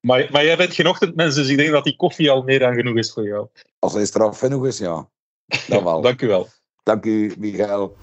Maar, 0.00 0.28
maar 0.30 0.44
jij 0.44 0.56
bent 0.56 0.74
geen 0.74 0.86
ochtendmens, 0.86 1.34
dus 1.34 1.48
ik 1.48 1.56
denk 1.56 1.70
dat 1.70 1.84
die 1.84 1.96
koffie 1.96 2.30
al 2.30 2.42
meer 2.42 2.58
dan 2.58 2.74
genoeg 2.74 2.96
is 2.96 3.12
voor 3.12 3.26
jou. 3.26 3.46
Als 3.78 3.92
hij 3.92 4.04
straf 4.04 4.38
genoeg 4.38 4.66
is, 4.66 4.78
ja. 4.78 5.08
Dat 5.46 5.82
wel. 5.82 6.00
Dank 6.00 6.22
u 6.22 6.26
wel. 6.26 6.48
Dank 6.82 7.04
u, 7.04 7.34
Michael. 7.38 7.96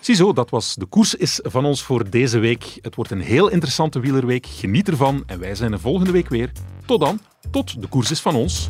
Ziezo, 0.00 0.32
dat 0.32 0.50
was 0.50 0.74
de 0.74 0.86
koers 0.86 1.14
is 1.14 1.40
van 1.42 1.64
ons 1.64 1.82
voor 1.82 2.10
deze 2.10 2.38
week. 2.38 2.78
Het 2.80 2.94
wordt 2.94 3.10
een 3.10 3.20
heel 3.20 3.48
interessante 3.48 4.00
wielerweek. 4.00 4.46
Geniet 4.46 4.88
ervan 4.88 5.22
en 5.26 5.38
wij 5.40 5.54
zijn 5.54 5.72
er 5.72 5.80
volgende 5.80 6.12
week 6.12 6.28
weer. 6.28 6.52
Tot 6.86 7.00
dan, 7.00 7.20
tot 7.50 7.80
de 7.80 7.86
koers 7.86 8.10
is 8.10 8.20
van 8.20 8.34
ons. 8.34 8.68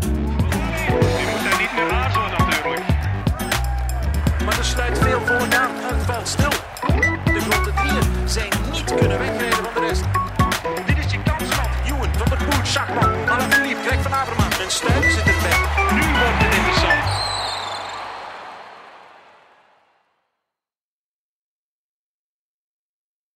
Nu 0.00 0.08
moet 0.08 1.40
hij 1.42 1.60
niet 1.60 1.72
meer 1.74 1.90
aarzelen 1.90 2.30
natuurlijk. 2.30 2.86
Maar 4.44 4.58
er 4.58 4.64
sluit 4.64 4.98
veel 4.98 5.20
voor 5.20 5.48
valt 6.04 6.28
stil. 6.28 6.50
De 7.24 7.40
grote 7.40 7.72
drieën 7.72 8.28
zijn 8.28 8.50
niet 8.72 8.84
kunnen. 8.84 9.29